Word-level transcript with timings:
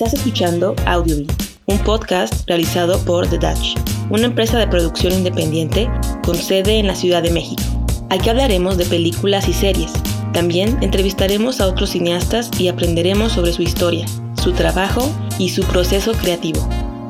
Estás 0.00 0.14
escuchando 0.14 0.76
Audiobeat, 0.86 1.32
un 1.66 1.76
podcast 1.80 2.46
realizado 2.46 3.04
por 3.04 3.26
The 3.26 3.36
Dutch, 3.36 3.76
una 4.10 4.26
empresa 4.26 4.56
de 4.56 4.68
producción 4.68 5.12
independiente 5.12 5.90
con 6.24 6.36
sede 6.36 6.78
en 6.78 6.86
la 6.86 6.94
Ciudad 6.94 7.20
de 7.20 7.32
México. 7.32 7.64
Aquí 8.08 8.28
hablaremos 8.28 8.78
de 8.78 8.84
películas 8.84 9.48
y 9.48 9.52
series. 9.52 9.92
También 10.32 10.78
entrevistaremos 10.82 11.60
a 11.60 11.66
otros 11.66 11.90
cineastas 11.90 12.48
y 12.60 12.68
aprenderemos 12.68 13.32
sobre 13.32 13.52
su 13.52 13.62
historia, 13.62 14.06
su 14.40 14.52
trabajo 14.52 15.10
y 15.36 15.48
su 15.48 15.64
proceso 15.64 16.12
creativo. 16.12 16.60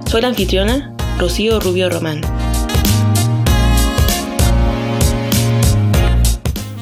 Soy 0.06 0.22
la 0.22 0.28
anfitriona, 0.28 0.96
Rocío 1.18 1.60
Rubio 1.60 1.90
Román. 1.90 2.22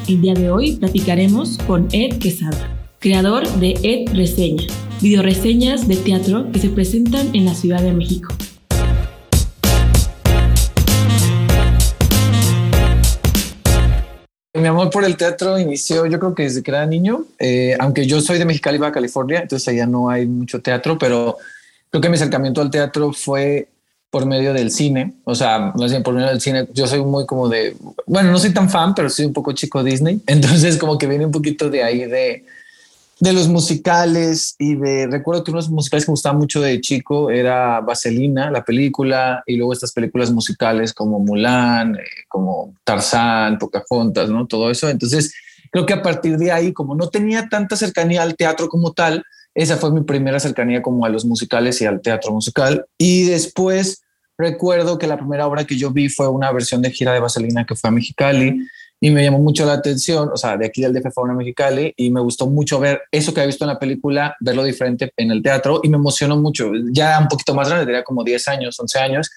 El 0.06 0.20
día 0.20 0.34
de 0.34 0.52
hoy 0.52 0.76
platicaremos 0.76 1.58
con 1.66 1.88
Ed 1.90 2.20
Quesada, 2.20 2.70
creador 3.00 3.44
de 3.54 3.72
Ed 3.82 4.14
Reseña, 4.14 4.68
videoreseñas 5.00 5.86
de 5.88 5.96
teatro 5.96 6.50
que 6.52 6.58
se 6.58 6.68
presentan 6.68 7.34
en 7.34 7.44
la 7.44 7.54
Ciudad 7.54 7.82
de 7.82 7.92
México. 7.92 8.34
Mi 14.54 14.66
amor 14.66 14.88
por 14.90 15.04
el 15.04 15.16
teatro 15.16 15.58
inició 15.58 16.06
yo 16.06 16.18
creo 16.18 16.34
que 16.34 16.44
desde 16.44 16.62
que 16.62 16.70
era 16.70 16.86
niño, 16.86 17.24
eh, 17.38 17.76
aunque 17.78 18.06
yo 18.06 18.22
soy 18.22 18.38
de 18.38 18.46
Mexicali, 18.46 18.78
Baja 18.78 18.92
California, 18.92 19.40
entonces 19.40 19.68
allá 19.68 19.86
no 19.86 20.08
hay 20.08 20.26
mucho 20.26 20.62
teatro, 20.62 20.96
pero 20.98 21.36
creo 21.90 22.00
que 22.00 22.08
mi 22.08 22.14
acercamiento 22.14 22.62
al 22.62 22.70
teatro 22.70 23.12
fue 23.12 23.68
por 24.08 24.24
medio 24.24 24.54
del 24.54 24.70
cine, 24.70 25.12
o 25.24 25.34
sea, 25.34 25.72
más 25.76 25.90
bien 25.90 26.02
por 26.02 26.14
medio 26.14 26.28
del 26.28 26.40
cine, 26.40 26.66
yo 26.72 26.86
soy 26.86 27.02
muy 27.02 27.26
como 27.26 27.50
de, 27.50 27.76
bueno, 28.06 28.32
no 28.32 28.38
soy 28.38 28.54
tan 28.54 28.70
fan, 28.70 28.94
pero 28.94 29.10
soy 29.10 29.26
un 29.26 29.34
poco 29.34 29.52
chico 29.52 29.84
Disney, 29.84 30.22
entonces 30.26 30.78
como 30.78 30.96
que 30.96 31.06
viene 31.06 31.26
un 31.26 31.32
poquito 31.32 31.68
de 31.68 31.82
ahí 31.82 32.06
de, 32.06 32.46
de 33.18 33.32
los 33.32 33.48
musicales 33.48 34.54
y 34.58 34.74
de, 34.74 35.06
recuerdo 35.06 35.42
que 35.42 35.50
unos 35.50 35.70
musicales 35.70 36.04
que 36.04 36.10
me 36.10 36.14
gustaban 36.14 36.38
mucho 36.38 36.60
de 36.60 36.80
chico 36.80 37.30
era 37.30 37.80
Vaselina, 37.80 38.50
la 38.50 38.62
película, 38.62 39.42
y 39.46 39.56
luego 39.56 39.72
estas 39.72 39.92
películas 39.92 40.30
musicales 40.30 40.92
como 40.92 41.18
Mulan, 41.18 41.96
eh, 41.96 42.04
como 42.28 42.74
Tarzán, 42.84 43.58
Pocahontas, 43.58 44.28
¿no? 44.28 44.46
Todo 44.46 44.70
eso. 44.70 44.88
Entonces, 44.90 45.34
creo 45.70 45.86
que 45.86 45.94
a 45.94 46.02
partir 46.02 46.36
de 46.36 46.52
ahí, 46.52 46.72
como 46.72 46.94
no 46.94 47.08
tenía 47.08 47.48
tanta 47.48 47.76
cercanía 47.76 48.22
al 48.22 48.36
teatro 48.36 48.68
como 48.68 48.92
tal, 48.92 49.24
esa 49.54 49.78
fue 49.78 49.90
mi 49.90 50.02
primera 50.02 50.38
cercanía 50.38 50.82
como 50.82 51.06
a 51.06 51.08
los 51.08 51.24
musicales 51.24 51.80
y 51.80 51.86
al 51.86 52.02
teatro 52.02 52.32
musical. 52.32 52.84
Y 52.98 53.24
después 53.24 54.02
recuerdo 54.36 54.98
que 54.98 55.06
la 55.06 55.16
primera 55.16 55.46
obra 55.46 55.64
que 55.64 55.78
yo 55.78 55.90
vi 55.90 56.10
fue 56.10 56.28
una 56.28 56.52
versión 56.52 56.82
de 56.82 56.90
Gira 56.90 57.14
de 57.14 57.20
Vaselina 57.20 57.64
que 57.64 57.74
fue 57.74 57.88
a 57.88 57.92
Mexicali 57.92 58.66
y 59.00 59.10
me 59.10 59.22
llamó 59.22 59.38
mucho 59.38 59.66
la 59.66 59.74
atención, 59.74 60.30
o 60.32 60.36
sea, 60.36 60.56
de 60.56 60.66
aquí 60.66 60.80
del 60.80 60.94
DF 60.94 61.12
fue 61.12 61.30
a 61.30 61.34
Mexicali 61.34 61.92
y 61.96 62.10
me 62.10 62.20
gustó 62.20 62.46
mucho 62.46 62.80
ver 62.80 63.02
eso 63.10 63.34
que 63.34 63.40
había 63.40 63.48
visto 63.48 63.64
en 63.64 63.68
la 63.68 63.78
película, 63.78 64.34
verlo 64.40 64.64
diferente 64.64 65.12
en 65.16 65.30
el 65.30 65.42
teatro 65.42 65.80
y 65.82 65.88
me 65.88 65.96
emocionó 65.96 66.36
mucho. 66.38 66.70
Ya 66.90 67.18
un 67.20 67.28
poquito 67.28 67.54
más 67.54 67.68
grande, 67.68 67.86
tenía 67.86 68.02
como 68.02 68.24
10 68.24 68.48
años, 68.48 68.80
11 68.80 68.98
años 68.98 69.30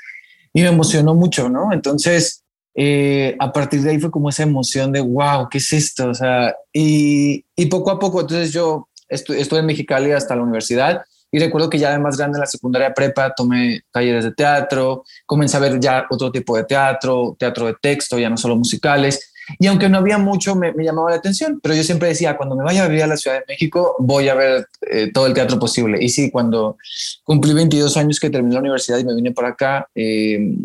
y 0.53 0.61
me 0.61 0.69
emocionó 0.69 1.13
mucho, 1.13 1.49
¿no? 1.49 1.73
Entonces, 1.73 2.43
eh, 2.73 3.35
a 3.39 3.51
partir 3.51 3.81
de 3.81 3.91
ahí 3.91 3.99
fue 3.99 4.11
como 4.11 4.29
esa 4.29 4.43
emoción 4.43 4.91
de, 4.93 5.01
wow, 5.01 5.49
¿qué 5.49 5.57
es 5.57 5.73
esto? 5.73 6.09
O 6.09 6.13
sea, 6.13 6.55
y, 6.71 7.43
y 7.55 7.65
poco 7.65 7.91
a 7.91 7.99
poco, 7.99 8.21
entonces 8.21 8.53
yo 8.53 8.87
estuve 9.09 9.59
en 9.59 9.65
Mexicali 9.65 10.11
hasta 10.11 10.35
la 10.35 10.43
universidad 10.43 11.01
y 11.31 11.39
recuerdo 11.39 11.69
que 11.69 11.77
ya 11.77 11.91
de 11.91 11.99
más 11.99 12.17
grande 12.17 12.37
en 12.37 12.41
la 12.41 12.47
secundaria 12.47 12.93
prepa 12.93 13.33
tomé 13.35 13.81
talleres 13.91 14.23
de 14.23 14.31
teatro, 14.31 15.03
comencé 15.25 15.57
a 15.57 15.59
ver 15.59 15.79
ya 15.79 16.05
otro 16.09 16.31
tipo 16.31 16.57
de 16.57 16.63
teatro, 16.63 17.35
teatro 17.37 17.67
de 17.67 17.75
texto, 17.79 18.17
ya 18.17 18.29
no 18.29 18.37
solo 18.37 18.55
musicales. 18.55 19.31
Y 19.57 19.67
aunque 19.67 19.89
no 19.89 19.97
había 19.97 20.17
mucho, 20.17 20.55
me, 20.55 20.73
llamaba 20.77 21.11
la 21.11 21.17
atención, 21.17 21.59
pero 21.61 21.73
yo 21.73 21.83
siempre 21.83 22.09
decía, 22.09 22.37
cuando 22.37 22.55
me 22.55 22.63
vaya 22.63 22.83
a 22.83 22.87
vivir 22.87 23.03
a 23.03 23.07
la 23.07 23.17
Ciudad 23.17 23.37
de 23.37 23.45
México, 23.47 23.95
voy 23.99 24.29
a 24.29 24.35
ver 24.35 24.67
eh, 24.81 25.11
todo 25.13 25.25
el 25.25 25.33
teatro 25.33 25.57
posible. 25.57 25.97
Y 26.01 26.09
sí, 26.09 26.29
cuando 26.29 26.77
cumplí 27.23 27.53
22 27.53 27.97
años 27.97 28.19
que 28.19 28.29
terminé 28.29 28.53
la 28.53 28.61
universidad 28.61 28.99
y 28.99 29.05
me 29.05 29.15
vine 29.15 29.31
por 29.31 29.45
acá, 29.45 29.87
eh, 29.95 30.55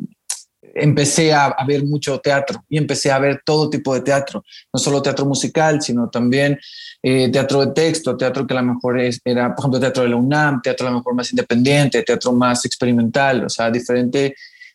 empecé 0.75 1.33
a, 1.33 1.55
ver 1.67 1.84
mucho 1.84 2.19
teatro 2.19 2.65
y 2.69 2.78
empecé 2.78 3.11
a 3.11 3.19
ver 3.19 3.43
todo 3.45 3.71
tipo 3.71 3.95
de 3.95 4.00
teatro, 4.00 4.45
no 4.72 4.81
solo 4.81 5.01
teatro 5.01 5.25
musical, 5.25 5.81
sino 5.81 6.11
también 6.11 6.59
eh, 7.03 7.31
teatro 7.31 7.65
de 7.65 7.72
texto, 7.72 8.16
teatro 8.16 8.47
que 8.47 8.55
a 8.55 8.62
lo 8.62 8.75
mejor 8.75 9.01
es, 9.01 9.21
era, 9.25 9.55
por 9.55 9.62
ejemplo, 9.62 9.81
teatro 9.81 10.03
de 10.03 10.09
la 10.09 10.16
UNAM, 10.16 10.61
teatro 10.62 10.89
a 10.89 10.91
lo 10.91 10.99
mejor 10.99 11.15
más 11.15 11.31
independiente, 11.31 12.03
teatro 12.03 12.33
más 12.33 12.65
experimental, 12.65 13.45
o 13.45 13.49
sea, 13.49 13.71
diferente 13.71 14.34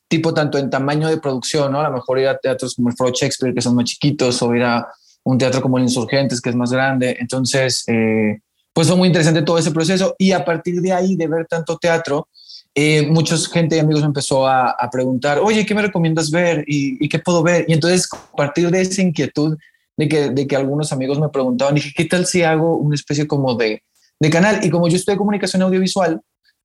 tipo 0.09 0.34
tanto 0.34 0.58
en 0.58 0.70
tamaño 0.70 1.08
de 1.08 1.18
producción, 1.18 1.72
¿no? 1.72 1.80
A 1.80 1.90
lo 1.90 1.96
mejor 1.96 2.20
ir 2.20 2.28
a 2.28 2.38
teatros 2.38 2.75
como 2.75 2.90
el 2.90 2.96
Foro 2.96 3.12
Shakespeare, 3.14 3.53
que 3.53 3.62
son 3.62 3.75
más 3.75 3.86
chiquitos, 3.86 4.42
o 4.42 4.53
ir 4.53 4.64
a 4.64 4.90
un 5.24 5.38
teatro 5.38 5.62
como 5.62 5.78
el 5.78 5.84
Insurgentes, 5.84 6.42
que 6.42 6.50
es 6.50 6.56
más 6.56 6.72
grande. 6.72 7.16
Entonces, 7.20 7.84
eh, 7.88 8.40
pues 8.74 8.88
fue 8.88 8.97
muy 8.97 9.08
interesante 9.08 9.44
todo 9.44 9.58
ese 9.58 9.72
proceso 9.72 10.16
y 10.18 10.31
a 10.31 10.44
partir 10.44 10.81
de 10.81 10.92
ahí, 10.92 11.16
de 11.16 11.28
ver 11.28 11.46
tanto 11.46 11.78
teatro, 11.78 12.28
eh, 12.74 13.08
mucha 13.08 13.36
gente 13.38 13.75
y 13.75 13.80
amigos 13.80 14.03
empezó 14.03 14.47
a, 14.47 14.75
preguntar, 14.92 15.40
oye, 15.40 15.66
¿qué 15.66 15.75
me 15.75 15.81
recomiendas 15.81 16.31
ver? 16.31 16.64
¿Y, 16.66 17.08
qué 17.08 17.20
puedo 17.20 17.44
ver? 17.44 17.66
Y 17.68 17.74
entonces, 17.74 18.08
a 18.12 18.36
partir 18.36 18.72
de 18.72 18.81
esa 18.81 19.02
inquietud 19.02 19.58
de 19.96 20.08
que, 20.08 20.30
de 20.30 20.47
que 20.47 20.56
algunos 20.56 20.91
amigos 20.91 21.20
me 21.20 21.30
preguntaban, 21.30 21.76
dije, 21.76 21.91
¿qué 21.96 22.06
tal 22.06 22.26
si 22.26 22.41
hago 22.41 22.78
una 22.78 22.96
especie 22.96 23.28
como 23.28 23.53
de, 23.56 23.84
de 24.20 24.30
canal? 24.30 24.64
Y 24.64 24.70
como 24.70 24.88
yo 24.88 24.97
de 24.97 25.18
comunicación 25.18 25.62
audiovisual, 25.62 26.22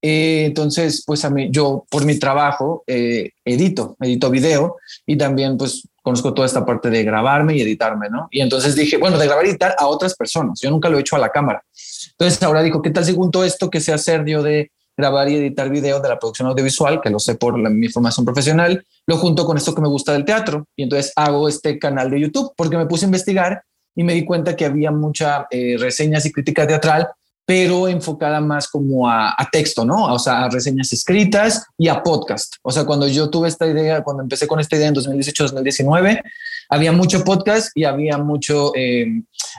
eh, 0.07 0.45
entonces, 0.45 1.03
pues 1.07 1.25
a 1.25 1.33
yo 1.49 1.87
por 1.89 2.05
mi 2.05 2.19
trabajo 2.19 2.85
eh, 2.87 3.31
edito, 3.43 3.97
edito 3.99 4.29
video 4.29 4.77
y 5.07 5.17
también 5.17 5.57
pues 5.57 5.89
conozco 6.03 6.35
toda 6.35 6.45
esta 6.45 6.67
parte 6.67 6.91
de 6.91 7.05
grabarme 7.05 7.57
y 7.57 7.63
editarme, 7.63 8.11
¿no? 8.11 8.29
Y 8.31 8.43
entonces 8.43 8.77
dije, 8.77 8.99
bueno, 8.99 9.17
de 9.17 9.25
grabar 9.25 9.47
y 9.47 9.49
editar 9.49 9.75
a 9.79 9.87
otras 9.87 10.15
personas, 10.15 10.61
yo 10.61 10.71
nunca 10.71 10.91
lo 10.91 10.99
he 10.99 11.01
hecho 11.01 11.17
a 11.17 11.21
la 11.21 11.31
cámara. 11.31 11.65
Entonces 12.11 12.43
ahora 12.43 12.63
digo, 12.63 12.83
¿qué 12.83 12.91
tal 12.91 13.07
si 13.07 13.15
junto 13.15 13.45
esto 13.45 13.71
que 13.71 13.81
sé 13.81 13.95
hacer 13.95 14.27
yo 14.27 14.43
de 14.43 14.71
grabar 14.95 15.31
y 15.31 15.37
editar 15.37 15.71
video 15.71 16.01
de 16.01 16.11
la 16.11 16.19
producción 16.19 16.49
audiovisual, 16.49 17.01
que 17.01 17.09
lo 17.09 17.19
sé 17.19 17.37
por 17.37 17.57
mi 17.71 17.89
formación 17.89 18.27
profesional, 18.27 18.85
lo 19.07 19.17
junto 19.17 19.47
con 19.47 19.57
esto 19.57 19.75
que 19.75 19.81
me 19.81 19.89
gusta 19.89 20.13
del 20.13 20.27
teatro. 20.27 20.67
Y 20.77 20.83
entonces 20.83 21.15
hago 21.17 21.49
este 21.49 21.79
canal 21.79 22.11
de 22.11 22.21
YouTube 22.21 22.53
porque 22.59 22.77
me 22.77 22.85
puse 22.85 23.07
a 23.07 23.09
investigar 23.09 23.63
y 23.95 24.05
me 24.05 24.13
di 24.13 24.27
cuenta 24.27 24.55
que 24.55 24.67
había 24.67 24.91
mucha 24.91 25.47
eh, 25.51 25.77
reseñas 25.79 26.27
y 26.27 26.33
crítica 26.33 26.67
teatral, 26.67 27.09
pero 27.47 27.89
enfocada 27.89 28.41
más 28.41 28.69
como 28.69 29.09
a, 29.09 29.37
texto, 29.53 29.85
¿no? 29.85 30.13
O 30.13 30.19
sea, 30.19 30.45
a 30.45 30.51
reseñas 30.51 30.93
escritas 30.93 31.67
y 31.77 31.89
a 31.89 32.03
podcast. 32.03 32.55
O 32.63 32.71
sea, 32.71 32.85
cuando 32.85 33.07
yo 33.07 33.29
tuve 33.29 33.49
esta 33.49 33.67
idea, 33.67 34.03
cuando 34.03 34.23
empecé 34.23 34.47
con 34.47 34.61
esta 34.61 34.77
idea 34.77 34.89
en 34.89 34.95
2018-2019, 34.95 36.23
había 36.71 36.93
mucho 36.93 37.23
podcast 37.23 37.71
y 37.75 37.85
había 37.85 38.17
mucho, 38.17 38.73
eh, 38.75 39.07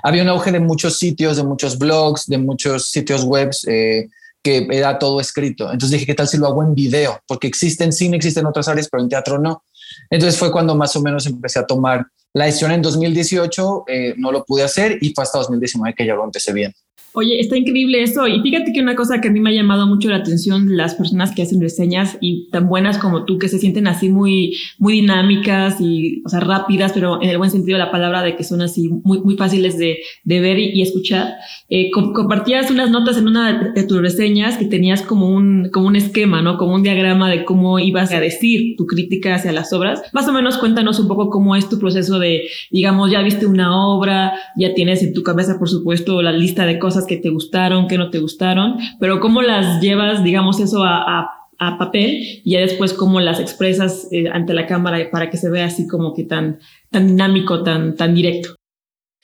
había 0.02 0.24
un 0.24 0.30
auge 0.30 0.52
de 0.52 0.60
muchos 0.60 0.98
sitios, 0.98 1.38
de 1.38 1.44
muchos 1.44 1.78
blogs, 1.78 2.26
de 2.26 2.38
muchos 2.38 2.90
sitios 2.90 3.24
webs. 3.24 3.66
Eh, 3.68 4.10
que 4.42 4.68
era 4.70 5.00
todo 5.00 5.20
escrito. 5.20 5.64
Entonces 5.72 5.90
dije, 5.90 6.06
¿qué 6.06 6.14
tal 6.14 6.28
si 6.28 6.38
lo 6.38 6.46
hago 6.46 6.62
en 6.62 6.76
video? 6.76 7.20
Porque 7.26 7.48
existe 7.48 7.84
en 7.84 7.92
cine, 7.92 8.16
existe 8.16 8.42
en 8.42 8.46
otras 8.46 8.68
áreas, 8.68 8.88
pero 8.92 9.02
en 9.02 9.10
teatro 9.10 9.40
no. 9.40 9.64
Entonces 10.12 10.38
fue 10.38 10.52
cuando 10.52 10.76
más 10.76 10.96
o 10.96 11.02
menos 11.02 11.26
empecé 11.26 11.58
a 11.58 11.66
tomar 11.66 12.06
la 12.32 12.46
decisión 12.46 12.72
en 12.72 12.84
2018, 12.84 13.86
eh, 13.88 14.14
no 14.18 14.32
lo 14.32 14.46
pude 14.46 14.62
hacer 14.62 15.00
y 15.02 15.14
fue 15.16 15.24
hasta 15.24 15.40
2019 15.40 15.96
que 15.96 16.06
ya 16.06 16.14
lo 16.14 16.26
empecé 16.26 16.54
bien. 16.54 16.72
Oye, 17.18 17.40
está 17.40 17.58
increíble 17.58 18.04
eso. 18.04 18.28
Y 18.28 18.42
fíjate 18.42 18.74
que 18.74 18.82
una 18.82 18.96
cosa 18.96 19.22
que 19.22 19.30
a 19.30 19.32
mí 19.32 19.40
me 19.40 19.50
ha 19.50 19.54
llamado 19.54 19.88
mucho 19.88 20.10
la 20.10 20.18
atención, 20.18 20.76
las 20.76 20.96
personas 20.96 21.34
que 21.34 21.44
hacen 21.44 21.62
reseñas 21.62 22.18
y 22.20 22.50
tan 22.50 22.68
buenas 22.68 22.98
como 22.98 23.24
tú, 23.24 23.40
que 23.40 23.48
se 23.48 23.58
sienten 23.58 23.88
así 23.88 24.10
muy, 24.10 24.58
muy 24.80 24.94
dinámicas 24.94 25.80
y, 25.80 26.22
o 26.26 26.30
sea, 26.30 26.42
rápidas, 26.42 26.92
pero 26.92 27.22
en 27.22 27.30
el 27.30 27.38
buen 27.38 27.52
sentido 27.52 27.78
de 27.78 27.86
la 27.86 27.92
palabra, 27.92 28.22
de 28.22 28.36
que 28.36 28.44
son 28.44 28.62
así 28.62 28.90
muy, 28.90 29.22
muy 29.22 29.38
fáciles 29.38 29.78
de, 29.78 30.00
de 30.26 30.40
ver 30.42 30.60
y, 30.60 30.82
escuchar. 30.82 31.36
Eh, 31.70 31.90
compartías 31.90 32.70
unas 32.70 32.92
notas 32.92 33.18
en 33.18 33.28
una 33.28 33.72
de 33.74 33.84
tus 33.84 34.00
reseñas 34.02 34.58
que 34.58 34.66
tenías 34.66 35.02
como 35.02 35.30
un, 35.30 35.70
como 35.72 35.88
un 35.88 35.96
esquema, 35.96 36.42
¿no? 36.42 36.58
Como 36.58 36.76
un 36.76 36.84
diagrama 36.84 37.30
de 37.30 37.46
cómo 37.46 37.80
ibas 37.80 38.12
a 38.12 38.20
decir 38.20 38.76
tu 38.76 38.86
crítica 38.86 39.36
hacia 39.36 39.54
las 39.54 39.72
obras. 39.72 40.02
Más 40.12 40.28
o 40.28 40.34
menos 40.34 40.58
cuéntanos 40.58 41.00
un 41.00 41.08
poco 41.08 41.30
cómo 41.30 41.56
es 41.56 41.70
tu 41.70 41.80
proceso 41.80 42.20
de, 42.20 42.42
digamos, 42.72 43.10
ya 43.10 43.22
viste 43.22 43.46
una 43.46 43.76
obra, 43.88 44.34
ya 44.58 44.74
tienes 44.74 45.02
en 45.02 45.14
tu 45.14 45.24
cabeza, 45.24 45.58
por 45.58 45.70
supuesto, 45.70 46.22
la 46.22 46.34
lista 46.34 46.66
de 46.66 46.78
cosas 46.78 47.05
que 47.06 47.18
te 47.18 47.30
gustaron, 47.30 47.88
que 47.88 47.98
no 47.98 48.10
te 48.10 48.20
gustaron, 48.20 48.78
pero 49.00 49.20
cómo 49.20 49.42
las 49.42 49.82
llevas, 49.82 50.24
digamos, 50.24 50.60
eso 50.60 50.84
a, 50.84 51.32
papel 51.80 52.42
y 52.44 52.52
ya 52.52 52.60
después 52.60 52.94
cómo 52.94 53.22
las 53.22 53.40
expresas 53.40 54.10
eh, 54.12 54.30
ante 54.30 54.54
la 54.54 54.68
cámara 54.68 55.10
para 55.10 55.30
que 55.30 55.38
se 55.38 55.50
vea 55.50 55.66
así 55.66 55.88
como 55.88 56.14
que 56.14 56.26
tan, 56.26 56.60
tan 56.92 57.08
dinámico, 57.08 57.64
tan, 57.64 57.96
tan 57.96 58.14
directo. 58.14 58.56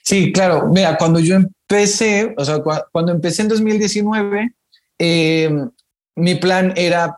Sí, 0.01 0.31
claro. 0.31 0.67
Mira, 0.71 0.97
cuando 0.97 1.19
yo 1.19 1.35
empecé, 1.35 2.33
o 2.37 2.45
sea, 2.45 2.61
cuando 2.91 3.11
empecé 3.11 3.43
en 3.43 3.49
2019, 3.49 4.55
em, 4.97 5.69
mi 6.15 6.35
plan 6.35 6.73
era 6.75 7.17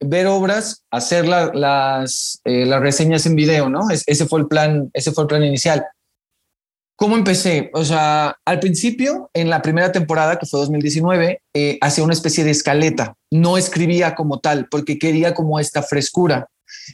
ver 0.00 0.26
obras, 0.26 0.84
hacer 0.90 1.26
las, 1.26 2.40
eh, 2.44 2.66
las 2.66 2.80
reseñas 2.80 3.26
en 3.26 3.36
video, 3.36 3.68
¿no? 3.68 3.90
ese 3.90 4.26
fue 4.26 4.40
el 4.40 4.46
plan, 4.46 4.90
ese 4.92 5.12
fue 5.12 5.24
el 5.24 5.28
plan 5.28 5.44
inicial. 5.44 5.84
¿Cómo 6.98 7.16
empecé? 7.16 7.70
O 7.74 7.84
sea, 7.84 8.36
al 8.44 8.58
principio, 8.58 9.30
en 9.32 9.48
la 9.48 9.62
primera 9.62 9.92
temporada, 9.92 10.36
que 10.36 10.46
fue 10.46 10.58
2019, 10.58 11.42
eh, 11.54 11.78
hacía 11.80 12.02
una 12.02 12.12
especie 12.12 12.42
de 12.42 12.50
escaleta. 12.50 13.14
No 13.30 13.56
escribía 13.56 14.16
como 14.16 14.40
tal, 14.40 14.66
porque 14.68 14.98
quería 14.98 15.32
como 15.32 15.60
esta 15.60 15.84
frescura. 15.84 16.48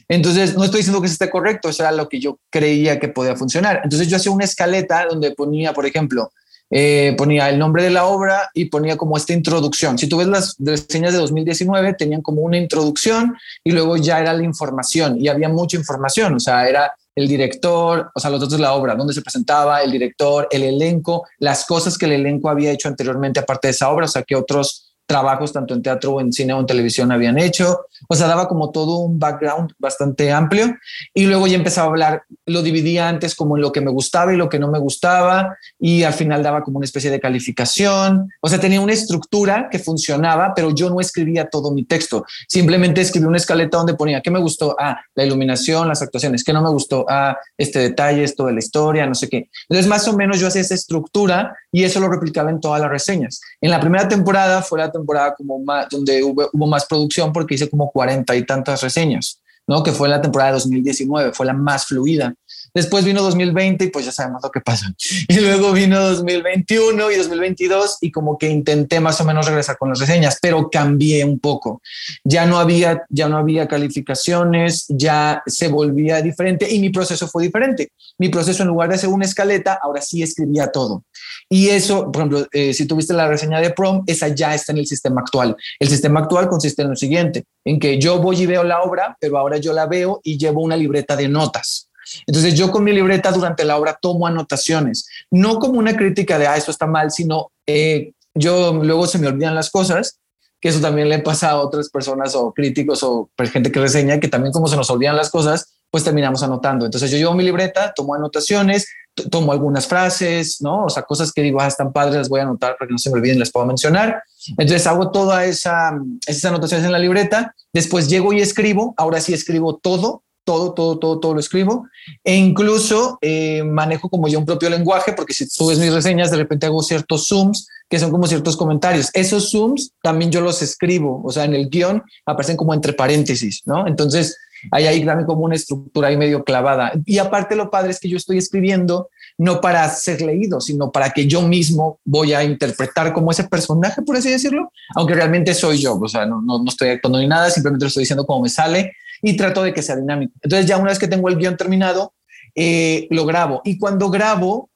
Entonces, 0.07 0.55
no 0.55 0.63
estoy 0.63 0.81
diciendo 0.81 1.01
que 1.01 1.07
esté 1.07 1.27
correcto, 1.31 1.69
eso 1.69 1.81
era 1.81 1.91
lo 1.91 2.07
que 2.07 2.19
yo 2.19 2.37
creía 2.51 2.99
que 2.99 3.07
podía 3.07 3.35
funcionar. 3.35 3.81
Entonces, 3.83 4.07
yo 4.07 4.17
hacía 4.17 4.31
una 4.31 4.45
escaleta 4.45 5.07
donde 5.09 5.31
ponía, 5.31 5.73
por 5.73 5.87
ejemplo, 5.87 6.31
eh, 6.69 7.15
ponía 7.17 7.49
el 7.49 7.57
nombre 7.57 7.81
de 7.81 7.89
la 7.89 8.05
obra 8.05 8.51
y 8.53 8.65
ponía 8.65 8.97
como 8.97 9.17
esta 9.17 9.33
introducción. 9.33 9.97
Si 9.97 10.07
tú 10.07 10.17
ves 10.17 10.27
las 10.27 10.55
reseñas 10.59 11.13
de 11.13 11.17
2019, 11.17 11.95
tenían 11.95 12.21
como 12.21 12.41
una 12.41 12.59
introducción 12.59 13.35
y 13.63 13.71
luego 13.71 13.97
ya 13.97 14.19
era 14.19 14.33
la 14.33 14.43
información 14.43 15.19
y 15.19 15.29
había 15.29 15.49
mucha 15.49 15.77
información, 15.77 16.35
o 16.35 16.39
sea, 16.39 16.69
era 16.69 16.91
el 17.15 17.27
director, 17.27 18.11
o 18.13 18.19
sea, 18.19 18.29
los 18.29 18.41
datos 18.41 18.57
de 18.57 18.61
la 18.61 18.73
obra, 18.73 18.93
dónde 18.95 19.13
se 19.13 19.21
presentaba, 19.21 19.81
el 19.81 19.91
director, 19.91 20.47
el 20.51 20.63
elenco, 20.63 21.25
las 21.39 21.65
cosas 21.65 21.97
que 21.97 22.05
el 22.05 22.11
elenco 22.11 22.49
había 22.49 22.71
hecho 22.71 22.89
anteriormente 22.89 23.39
aparte 23.39 23.69
de 23.69 23.71
esa 23.71 23.89
obra, 23.89 24.05
o 24.05 24.09
sea, 24.09 24.23
que 24.23 24.35
otros 24.35 24.84
trabajos 25.05 25.53
tanto 25.53 25.73
en 25.73 25.81
teatro 25.81 26.13
o 26.13 26.21
en 26.21 26.33
cine 26.33 26.53
o 26.53 26.59
en 26.59 26.65
televisión 26.65 27.11
habían 27.11 27.37
hecho. 27.37 27.85
O 28.07 28.15
sea, 28.15 28.27
daba 28.27 28.47
como 28.47 28.71
todo 28.71 28.99
un 28.99 29.19
background 29.19 29.71
bastante 29.77 30.31
amplio 30.31 30.75
y 31.13 31.25
luego 31.25 31.47
ya 31.47 31.55
empezaba 31.55 31.87
a 31.87 31.89
hablar, 31.91 32.23
lo 32.45 32.61
dividía 32.61 33.07
antes 33.07 33.35
como 33.35 33.55
en 33.55 33.61
lo 33.61 33.71
que 33.71 33.81
me 33.81 33.91
gustaba 33.91 34.33
y 34.33 34.37
lo 34.37 34.49
que 34.49 34.59
no 34.59 34.69
me 34.69 34.79
gustaba 34.79 35.57
y 35.79 36.03
al 36.03 36.13
final 36.13 36.43
daba 36.43 36.63
como 36.63 36.77
una 36.77 36.85
especie 36.85 37.11
de 37.11 37.19
calificación. 37.19 38.31
O 38.41 38.49
sea, 38.49 38.59
tenía 38.59 38.81
una 38.81 38.93
estructura 38.93 39.69
que 39.71 39.79
funcionaba, 39.79 40.53
pero 40.55 40.73
yo 40.73 40.89
no 40.89 40.99
escribía 40.99 41.49
todo 41.49 41.71
mi 41.71 41.83
texto. 41.85 42.25
Simplemente 42.47 43.01
escribí 43.01 43.25
una 43.25 43.37
escaleta 43.37 43.77
donde 43.77 43.93
ponía 43.93 44.21
qué 44.21 44.31
me 44.31 44.39
gustó, 44.39 44.75
ah, 44.79 44.99
la 45.13 45.25
iluminación, 45.25 45.87
las 45.87 46.01
actuaciones, 46.01 46.43
qué 46.43 46.53
no 46.53 46.61
me 46.61 46.69
gustó, 46.69 47.05
ah, 47.09 47.37
este 47.57 47.79
detalle, 47.79 48.23
esto 48.23 48.45
de 48.45 48.53
la 48.53 48.59
historia, 48.59 49.05
no 49.05 49.15
sé 49.15 49.29
qué. 49.29 49.49
Entonces, 49.69 49.87
más 49.87 50.07
o 50.07 50.15
menos 50.15 50.39
yo 50.39 50.47
hacía 50.47 50.61
esa 50.61 50.75
estructura 50.75 51.55
y 51.75 51.83
eso 51.83 51.99
lo 51.99 52.07
replicaba 52.07 52.49
en 52.49 52.61
todas 52.61 52.79
las 52.79 52.89
reseñas. 52.89 53.41
En 53.59 53.69
la 53.69 53.81
primera 53.81 54.07
temporada 54.07 54.61
fue 54.61 54.79
la 54.79 54.89
temporada 54.89 55.35
como 55.35 55.61
donde 55.91 56.23
hubo, 56.23 56.49
hubo 56.53 56.67
más 56.67 56.85
producción 56.85 57.33
porque 57.33 57.55
hice 57.55 57.69
como 57.69 57.91
cuarenta 57.91 58.33
y 58.33 58.45
tantas 58.45 58.81
reseñas, 58.81 59.41
¿no? 59.67 59.83
Que 59.83 59.91
fue 59.91 60.07
la 60.07 60.21
temporada 60.21 60.51
de 60.51 60.53
2019, 60.53 61.33
fue 61.33 61.45
la 61.45 61.51
más 61.51 61.85
fluida. 61.85 62.33
Después 62.75 63.05
vino 63.05 63.23
2020 63.23 63.85
y 63.85 63.87
pues 63.87 64.05
ya 64.05 64.11
sabemos 64.11 64.43
lo 64.43 64.51
que 64.51 64.61
pasa. 64.61 64.93
Y 65.27 65.39
luego 65.39 65.71
vino 65.71 65.99
2021 65.99 67.11
y 67.11 67.15
2022 67.15 67.97
y 68.01 68.11
como 68.11 68.37
que 68.37 68.49
intenté 68.49 68.99
más 68.99 69.19
o 69.21 69.25
menos 69.25 69.47
regresar 69.47 69.77
con 69.77 69.89
las 69.89 69.99
reseñas, 69.99 70.37
pero 70.41 70.69
cambié 70.69 71.23
un 71.23 71.39
poco. 71.39 71.81
Ya 72.23 72.45
no 72.45 72.59
había, 72.59 73.03
ya 73.09 73.27
no 73.27 73.37
había 73.37 73.67
calificaciones, 73.67 74.85
ya 74.89 75.41
se 75.45 75.67
volvía 75.69 76.21
diferente 76.21 76.71
y 76.71 76.79
mi 76.79 76.89
proceso 76.89 77.27
fue 77.27 77.43
diferente. 77.43 77.89
Mi 78.17 78.29
proceso 78.29 78.63
en 78.63 78.69
lugar 78.69 78.89
de 78.89 78.95
hacer 78.95 79.09
una 79.09 79.25
escaleta, 79.25 79.79
ahora 79.81 80.01
sí 80.01 80.21
escribía 80.21 80.67
todo. 80.67 81.03
Y 81.49 81.69
eso, 81.69 82.11
por 82.11 82.21
ejemplo, 82.21 82.47
eh, 82.51 82.73
si 82.73 82.85
tuviste 82.85 83.13
la 83.13 83.27
reseña 83.27 83.61
de 83.61 83.71
Prom, 83.71 84.03
esa 84.07 84.27
ya 84.27 84.53
está 84.53 84.73
en 84.73 84.79
el 84.79 84.87
sistema 84.87 85.21
actual. 85.21 85.55
El 85.79 85.87
sistema 85.87 86.21
actual 86.21 86.47
consiste 86.47 86.81
en 86.81 86.89
lo 86.89 86.95
siguiente, 86.95 87.45
en 87.63 87.79
que 87.79 87.99
yo 87.99 88.19
voy 88.19 88.41
y 88.41 88.45
veo 88.45 88.63
la 88.63 88.81
obra, 88.81 89.15
pero 89.19 89.37
ahora 89.37 89.57
yo 89.57 89.73
la 89.73 89.85
veo 89.85 90.19
y 90.23 90.37
llevo 90.37 90.61
una 90.61 90.75
libreta 90.75 91.15
de 91.15 91.27
notas. 91.27 91.89
Entonces 92.25 92.53
yo 92.55 92.71
con 92.71 92.83
mi 92.83 92.91
libreta 92.93 93.31
durante 93.31 93.65
la 93.65 93.77
obra 93.77 93.97
tomo 94.01 94.27
anotaciones, 94.27 95.07
no 95.31 95.59
como 95.59 95.79
una 95.79 95.95
crítica 95.95 96.37
de, 96.37 96.47
ah, 96.47 96.57
eso 96.57 96.71
está 96.71 96.87
mal, 96.87 97.11
sino 97.11 97.51
eh, 97.67 98.13
yo 98.33 98.73
luego 98.83 99.07
se 99.07 99.17
me 99.17 99.27
olvidan 99.27 99.55
las 99.55 99.69
cosas, 99.69 100.19
que 100.59 100.69
eso 100.69 100.81
también 100.81 101.09
le 101.09 101.19
pasa 101.19 101.51
a 101.51 101.61
otras 101.61 101.89
personas 101.89 102.35
o 102.35 102.53
críticos 102.53 103.03
o 103.03 103.29
gente 103.51 103.71
que 103.71 103.79
reseña, 103.79 104.19
que 104.19 104.27
también 104.27 104.51
como 104.51 104.67
se 104.67 104.75
nos 104.75 104.89
olvidan 104.89 105.15
las 105.15 105.29
cosas, 105.29 105.75
pues 105.91 106.03
terminamos 106.03 106.43
anotando. 106.43 106.85
Entonces 106.85 107.09
yo 107.09 107.17
llevo 107.17 107.33
mi 107.33 107.43
libreta, 107.43 107.93
tomo 107.95 108.15
anotaciones, 108.15 108.87
tomo 109.31 109.53
algunas 109.53 109.87
frases, 109.87 110.59
¿no? 110.59 110.85
O 110.85 110.89
sea, 110.89 111.03
cosas 111.03 111.31
que 111.31 111.41
digo, 111.41 111.61
ah, 111.61 111.67
están 111.67 111.93
padres, 111.93 112.15
las 112.15 112.27
voy 112.27 112.41
a 112.41 112.43
anotar 112.43 112.75
para 112.77 112.87
que 112.87 112.91
no 112.91 112.97
se 112.97 113.09
me 113.09 113.19
olviden, 113.19 113.39
las 113.39 113.51
puedo 113.51 113.65
mencionar. 113.65 114.21
Entonces 114.57 114.85
hago 114.87 115.11
todas 115.11 115.45
esa, 115.45 115.97
esas 116.27 116.45
anotaciones 116.45 116.85
en 116.85 116.91
la 116.91 116.99
libreta, 116.99 117.55
después 117.71 118.09
llego 118.09 118.33
y 118.33 118.41
escribo, 118.41 118.93
ahora 118.97 119.21
sí 119.21 119.33
escribo 119.33 119.77
todo, 119.77 120.23
todo, 120.45 120.73
todo, 120.73 120.97
todo, 120.99 121.19
todo 121.19 121.33
lo 121.33 121.39
escribo. 121.39 121.87
E 122.23 122.35
incluso 122.35 123.17
eh, 123.21 123.63
manejo 123.63 124.09
como 124.09 124.27
yo 124.27 124.39
un 124.39 124.45
propio 124.45 124.69
lenguaje, 124.69 125.11
porque 125.13 125.33
si 125.33 125.45
ves 125.67 125.79
mis 125.79 125.93
reseñas, 125.93 126.31
de 126.31 126.37
repente 126.37 126.67
hago 126.67 126.81
ciertos 126.81 127.27
zooms 127.27 127.67
que 127.89 127.99
son 127.99 128.11
como 128.11 128.27
ciertos 128.27 128.55
comentarios. 128.55 129.09
Esos 129.13 129.51
zooms 129.51 129.91
también 130.01 130.31
yo 130.31 130.41
los 130.41 130.61
escribo, 130.61 131.21
o 131.23 131.31
sea, 131.31 131.43
en 131.43 131.53
el 131.53 131.69
guion 131.69 132.03
aparecen 132.25 132.57
como 132.57 132.73
entre 132.73 132.93
paréntesis, 132.93 133.63
¿no? 133.65 133.87
Entonces, 133.87 134.37
hay 134.71 134.85
ahí 134.85 135.05
también 135.05 135.27
como 135.27 135.41
una 135.41 135.55
estructura 135.55 136.07
ahí 136.07 136.17
medio 136.17 136.43
clavada. 136.43 136.93
Y 137.05 137.17
aparte 137.17 137.55
lo 137.55 137.69
padre 137.69 137.91
es 137.91 137.99
que 137.99 138.09
yo 138.09 138.17
estoy 138.17 138.37
escribiendo 138.37 139.09
no 139.37 139.59
para 139.59 139.87
ser 139.89 140.21
leído, 140.21 140.61
sino 140.61 140.91
para 140.91 141.09
que 141.09 141.27
yo 141.27 141.41
mismo 141.41 141.99
voy 142.05 142.33
a 142.33 142.43
interpretar 142.43 143.11
como 143.13 143.31
ese 143.31 143.43
personaje, 143.45 144.01
por 144.01 144.15
así 144.15 144.29
decirlo, 144.29 144.71
aunque 144.95 145.13
realmente 145.13 145.53
soy 145.53 145.77
yo, 145.77 145.95
o 145.99 146.07
sea, 146.07 146.25
no, 146.25 146.41
no, 146.41 146.59
no 146.59 146.69
estoy 146.69 146.89
actuando 146.89 147.19
ni 147.19 147.27
nada, 147.27 147.49
simplemente 147.49 147.85
lo 147.85 147.87
estoy 147.87 148.01
diciendo 148.01 148.25
como 148.25 148.43
me 148.43 148.49
sale 148.49 148.93
y 149.21 149.35
trato 149.35 149.63
de 149.63 149.73
que 149.73 149.81
sea 149.81 149.95
dinámico. 149.95 150.33
Entonces 150.41 150.67
ya 150.67 150.77
una 150.77 150.89
vez 150.89 150.99
que 150.99 151.07
tengo 151.07 151.27
el 151.29 151.37
guion 151.37 151.57
terminado, 151.57 152.13
eh, 152.53 153.07
lo 153.09 153.25
grabo. 153.25 153.61
Y 153.65 153.77
cuando 153.77 154.09
grabo, 154.09 154.69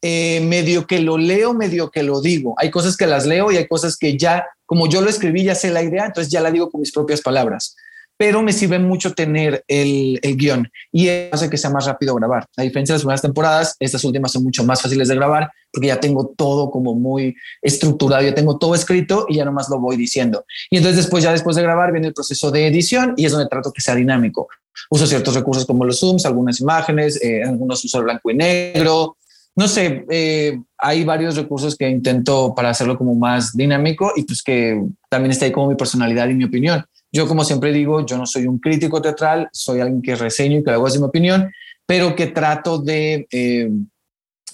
eh, 0.00 0.40
medio 0.40 0.86
que 0.86 1.00
lo 1.00 1.18
leo, 1.18 1.52
medio 1.54 1.90
que 1.90 2.02
lo 2.02 2.20
digo. 2.20 2.54
Hay 2.58 2.70
cosas 2.70 2.96
que 2.96 3.06
las 3.06 3.26
leo 3.26 3.50
y 3.50 3.56
hay 3.56 3.66
cosas 3.66 3.96
que 3.96 4.16
ya, 4.16 4.46
como 4.64 4.88
yo 4.88 5.00
lo 5.00 5.10
escribí, 5.10 5.44
ya 5.44 5.54
sé 5.54 5.70
la 5.70 5.82
idea, 5.82 6.06
entonces 6.06 6.30
ya 6.30 6.40
la 6.40 6.50
digo 6.50 6.70
con 6.70 6.80
mis 6.80 6.92
propias 6.92 7.20
palabras 7.20 7.74
pero 8.16 8.42
me 8.42 8.52
sirve 8.52 8.78
mucho 8.78 9.12
tener 9.12 9.64
el, 9.68 10.18
el 10.22 10.36
guion 10.36 10.70
y 10.92 11.08
hace 11.08 11.50
que 11.50 11.58
sea 11.58 11.70
más 11.70 11.86
rápido 11.86 12.14
grabar. 12.14 12.46
A 12.56 12.62
diferencia 12.62 12.92
de 12.92 12.96
las 12.96 13.02
primeras 13.02 13.22
temporadas, 13.22 13.76
estas 13.78 14.04
últimas 14.04 14.32
son 14.32 14.42
mucho 14.42 14.64
más 14.64 14.80
fáciles 14.80 15.08
de 15.08 15.14
grabar 15.14 15.50
porque 15.72 15.88
ya 15.88 16.00
tengo 16.00 16.32
todo 16.36 16.70
como 16.70 16.94
muy 16.94 17.34
estructurado, 17.60 18.22
ya 18.22 18.34
tengo 18.34 18.58
todo 18.58 18.74
escrito 18.74 19.26
y 19.28 19.36
ya 19.36 19.44
nomás 19.44 19.68
lo 19.68 19.78
voy 19.78 19.96
diciendo. 19.96 20.44
Y 20.70 20.78
entonces 20.78 20.96
después, 20.96 21.22
ya 21.22 21.32
después 21.32 21.56
de 21.56 21.62
grabar, 21.62 21.92
viene 21.92 22.08
el 22.08 22.14
proceso 22.14 22.50
de 22.50 22.66
edición 22.66 23.12
y 23.16 23.26
es 23.26 23.32
donde 23.32 23.48
trato 23.48 23.72
que 23.72 23.82
sea 23.82 23.94
dinámico. 23.94 24.48
Uso 24.90 25.06
ciertos 25.06 25.34
recursos 25.34 25.66
como 25.66 25.84
los 25.84 26.00
zooms, 26.00 26.24
algunas 26.24 26.60
imágenes, 26.60 27.22
eh, 27.22 27.42
algunos 27.42 27.84
uso 27.84 28.02
blanco 28.02 28.30
y 28.30 28.34
negro. 28.34 29.16
No 29.54 29.68
sé, 29.68 30.04
eh, 30.10 30.58
hay 30.78 31.04
varios 31.04 31.36
recursos 31.36 31.76
que 31.76 31.88
intento 31.88 32.54
para 32.54 32.70
hacerlo 32.70 32.96
como 32.96 33.14
más 33.14 33.54
dinámico 33.54 34.12
y 34.14 34.24
pues 34.24 34.42
que 34.42 34.82
también 35.08 35.32
está 35.32 35.46
ahí 35.46 35.52
como 35.52 35.68
mi 35.68 35.76
personalidad 35.76 36.28
y 36.28 36.34
mi 36.34 36.44
opinión. 36.44 36.84
Yo, 37.12 37.26
como 37.26 37.44
siempre 37.44 37.72
digo, 37.72 38.04
yo 38.04 38.18
no 38.18 38.26
soy 38.26 38.46
un 38.46 38.58
crítico 38.58 39.00
teatral, 39.00 39.48
soy 39.52 39.80
alguien 39.80 40.02
que 40.02 40.16
reseño 40.16 40.58
y 40.58 40.64
que 40.64 40.70
hago 40.70 40.86
así 40.86 40.98
mi 40.98 41.04
opinión, 41.04 41.50
pero 41.86 42.14
que 42.14 42.26
trato 42.28 42.78
de... 42.78 43.26
Eh, 43.30 43.70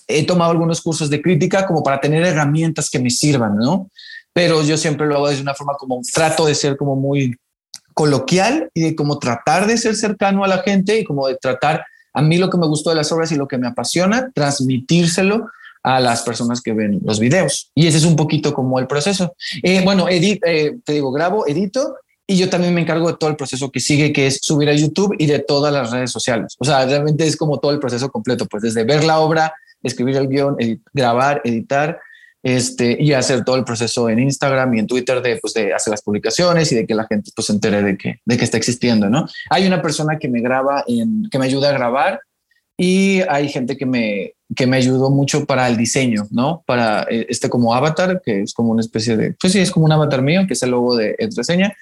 he 0.08 0.26
tomado 0.26 0.50
algunos 0.50 0.80
cursos 0.80 1.08
de 1.08 1.22
crítica 1.22 1.66
como 1.66 1.82
para 1.82 2.00
tener 2.00 2.24
herramientas 2.24 2.90
que 2.90 2.98
me 2.98 3.08
sirvan, 3.10 3.56
¿no? 3.56 3.90
Pero 4.32 4.62
yo 4.62 4.76
siempre 4.76 5.06
lo 5.06 5.16
hago 5.16 5.30
de 5.30 5.40
una 5.40 5.54
forma 5.54 5.74
como 5.74 6.00
trato 6.12 6.46
de 6.46 6.54
ser 6.54 6.76
como 6.76 6.96
muy 6.96 7.36
coloquial 7.94 8.70
y 8.74 8.82
de 8.82 8.96
como 8.96 9.18
tratar 9.18 9.66
de 9.66 9.76
ser 9.76 9.94
cercano 9.94 10.44
a 10.44 10.48
la 10.48 10.58
gente 10.58 10.98
y 10.98 11.04
como 11.04 11.28
de 11.28 11.36
tratar 11.36 11.84
a 12.14 12.22
mí 12.22 12.36
lo 12.38 12.50
que 12.50 12.58
me 12.58 12.66
gustó 12.66 12.90
de 12.90 12.96
las 12.96 13.10
obras 13.12 13.32
y 13.32 13.36
lo 13.36 13.48
que 13.48 13.58
me 13.58 13.68
apasiona, 13.68 14.30
transmitírselo 14.34 15.48
a 15.82 15.98
las 15.98 16.22
personas 16.22 16.60
que 16.60 16.72
ven 16.72 17.00
los 17.02 17.18
videos. 17.18 17.70
Y 17.74 17.86
ese 17.86 17.98
es 17.98 18.04
un 18.04 18.16
poquito 18.16 18.54
como 18.54 18.78
el 18.78 18.86
proceso. 18.86 19.34
Eh, 19.62 19.82
bueno, 19.84 20.08
edit, 20.08 20.42
eh, 20.46 20.76
te 20.84 20.92
digo, 20.92 21.10
grabo, 21.10 21.46
edito 21.46 21.96
y 22.26 22.36
yo 22.36 22.48
también 22.48 22.74
me 22.74 22.80
encargo 22.80 23.08
de 23.08 23.16
todo 23.18 23.30
el 23.30 23.36
proceso 23.36 23.70
que 23.70 23.80
sigue, 23.80 24.12
que 24.12 24.26
es 24.26 24.38
subir 24.42 24.68
a 24.68 24.74
YouTube 24.74 25.14
y 25.18 25.26
de 25.26 25.40
todas 25.40 25.72
las 25.72 25.90
redes 25.90 26.10
sociales. 26.10 26.54
O 26.58 26.64
sea, 26.64 26.84
realmente 26.86 27.26
es 27.26 27.36
como 27.36 27.58
todo 27.58 27.72
el 27.72 27.78
proceso 27.78 28.10
completo, 28.10 28.46
pues 28.46 28.62
desde 28.62 28.84
ver 28.84 29.04
la 29.04 29.20
obra, 29.20 29.54
escribir 29.82 30.16
el 30.16 30.28
guion, 30.28 30.56
grabar, 30.92 31.40
editar, 31.44 32.00
este, 32.42 32.96
y 33.00 33.12
hacer 33.12 33.44
todo 33.44 33.56
el 33.56 33.64
proceso 33.64 34.08
en 34.08 34.18
Instagram 34.18 34.74
y 34.74 34.80
en 34.80 34.86
Twitter 34.86 35.22
de, 35.22 35.36
pues, 35.36 35.54
de 35.54 35.72
hacer 35.72 35.92
las 35.92 36.02
publicaciones 36.02 36.72
y 36.72 36.74
de 36.74 36.86
que 36.86 36.94
la 36.94 37.06
gente 37.06 37.30
pues, 37.34 37.46
se 37.46 37.52
entere 37.52 37.82
de 37.82 37.96
que, 37.96 38.20
de 38.24 38.36
que 38.36 38.44
está 38.44 38.56
existiendo, 38.56 39.08
¿no? 39.08 39.28
Hay 39.50 39.66
una 39.66 39.80
persona 39.80 40.18
que 40.18 40.28
me 40.28 40.40
graba, 40.40 40.84
en, 40.88 41.28
que 41.30 41.38
me 41.38 41.46
ayuda 41.46 41.70
a 41.70 41.72
grabar 41.72 42.20
y 42.76 43.20
hay 43.28 43.48
gente 43.48 43.76
que 43.76 43.86
me, 43.86 44.32
que 44.56 44.66
me 44.66 44.76
ayudó 44.76 45.10
mucho 45.10 45.44
para 45.44 45.68
el 45.68 45.76
diseño, 45.76 46.26
¿no? 46.30 46.64
Para 46.66 47.04
eh, 47.04 47.26
este 47.28 47.48
como 47.48 47.74
avatar, 47.74 48.20
que 48.24 48.42
es 48.42 48.54
como 48.54 48.72
una 48.72 48.80
especie 48.80 49.16
de, 49.16 49.34
pues 49.40 49.52
sí, 49.52 49.60
es 49.60 49.70
como 49.70 49.86
un 49.86 49.92
avatar 49.92 50.22
mío, 50.22 50.42
que 50.46 50.54
es 50.54 50.62
el 50.62 50.70
logo 50.70 50.96
de 50.96 51.14
Reseña 51.36 51.76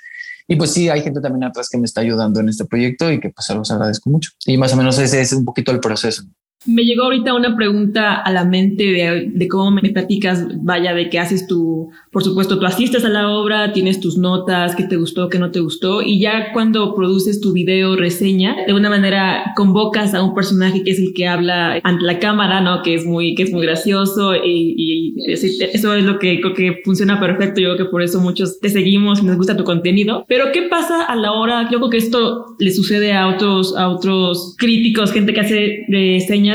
y 0.50 0.56
pues 0.56 0.72
sí, 0.72 0.88
hay 0.88 1.00
gente 1.00 1.20
también 1.20 1.44
atrás 1.44 1.68
que 1.70 1.78
me 1.78 1.84
está 1.84 2.00
ayudando 2.00 2.40
en 2.40 2.48
este 2.48 2.64
proyecto 2.64 3.08
y 3.12 3.20
que 3.20 3.30
pues 3.30 3.46
se 3.46 3.54
los 3.54 3.70
agradezco 3.70 4.10
mucho. 4.10 4.30
Y 4.44 4.58
más 4.58 4.72
o 4.72 4.76
menos 4.76 4.98
ese 4.98 5.20
es 5.20 5.32
un 5.32 5.44
poquito 5.44 5.70
el 5.70 5.78
proceso. 5.78 6.24
Me 6.66 6.84
llegó 6.84 7.04
ahorita 7.04 7.32
una 7.32 7.56
pregunta 7.56 8.16
a 8.16 8.30
la 8.30 8.44
mente 8.44 8.84
de, 9.32 9.48
cómo 9.48 9.70
me 9.70 9.80
platicas, 9.80 10.46
vaya, 10.62 10.92
de 10.92 11.08
qué 11.08 11.18
haces 11.18 11.46
tú, 11.46 11.88
por 12.12 12.22
supuesto, 12.22 12.58
tú 12.58 12.66
asistes 12.66 13.02
a 13.02 13.08
la 13.08 13.30
obra, 13.30 13.72
tienes 13.72 13.98
tus 13.98 14.18
notas, 14.18 14.76
qué 14.76 14.84
te 14.84 14.96
gustó, 14.96 15.30
qué 15.30 15.38
no 15.38 15.50
te 15.50 15.60
gustó, 15.60 16.02
y 16.02 16.20
ya 16.20 16.52
cuando 16.52 16.94
produces 16.94 17.40
tu 17.40 17.54
video 17.54 17.96
reseña, 17.96 18.56
de 18.56 18.64
alguna 18.66 18.90
manera 18.90 19.52
convocas 19.56 20.12
a 20.12 20.22
un 20.22 20.34
personaje 20.34 20.82
que 20.82 20.90
es 20.90 20.98
el 20.98 21.14
que 21.14 21.26
habla 21.26 21.80
ante 21.82 22.04
la 22.04 22.18
cámara, 22.18 22.60
¿no? 22.60 22.82
Que 22.82 22.94
es 22.94 23.06
muy, 23.06 23.34
que 23.34 23.44
es 23.44 23.52
muy 23.52 23.62
gracioso 23.62 24.34
y, 24.34 24.74
y 24.76 25.14
eso 25.32 25.94
es 25.94 26.04
lo 26.04 26.18
que 26.18 26.40
creo 26.40 26.52
que 26.52 26.80
funciona 26.84 27.18
perfecto. 27.18 27.60
Yo 27.60 27.74
creo 27.74 27.86
que 27.86 27.90
por 27.90 28.02
eso 28.02 28.20
muchos 28.20 28.60
te 28.60 28.68
seguimos 28.68 29.22
y 29.22 29.24
nos 29.24 29.36
gusta 29.36 29.56
tu 29.56 29.64
contenido. 29.64 30.24
Pero 30.28 30.52
¿qué 30.52 30.62
pasa 30.62 31.04
a 31.04 31.16
la 31.16 31.32
hora? 31.32 31.68
Yo 31.70 31.78
creo 31.78 31.90
que 31.90 31.96
esto 31.96 32.56
le 32.58 32.70
sucede 32.70 33.14
a 33.14 33.28
otros, 33.28 33.74
a 33.76 33.88
otros 33.88 34.56
críticos, 34.58 35.12
gente 35.12 35.32
que 35.32 35.40
hace 35.40 35.86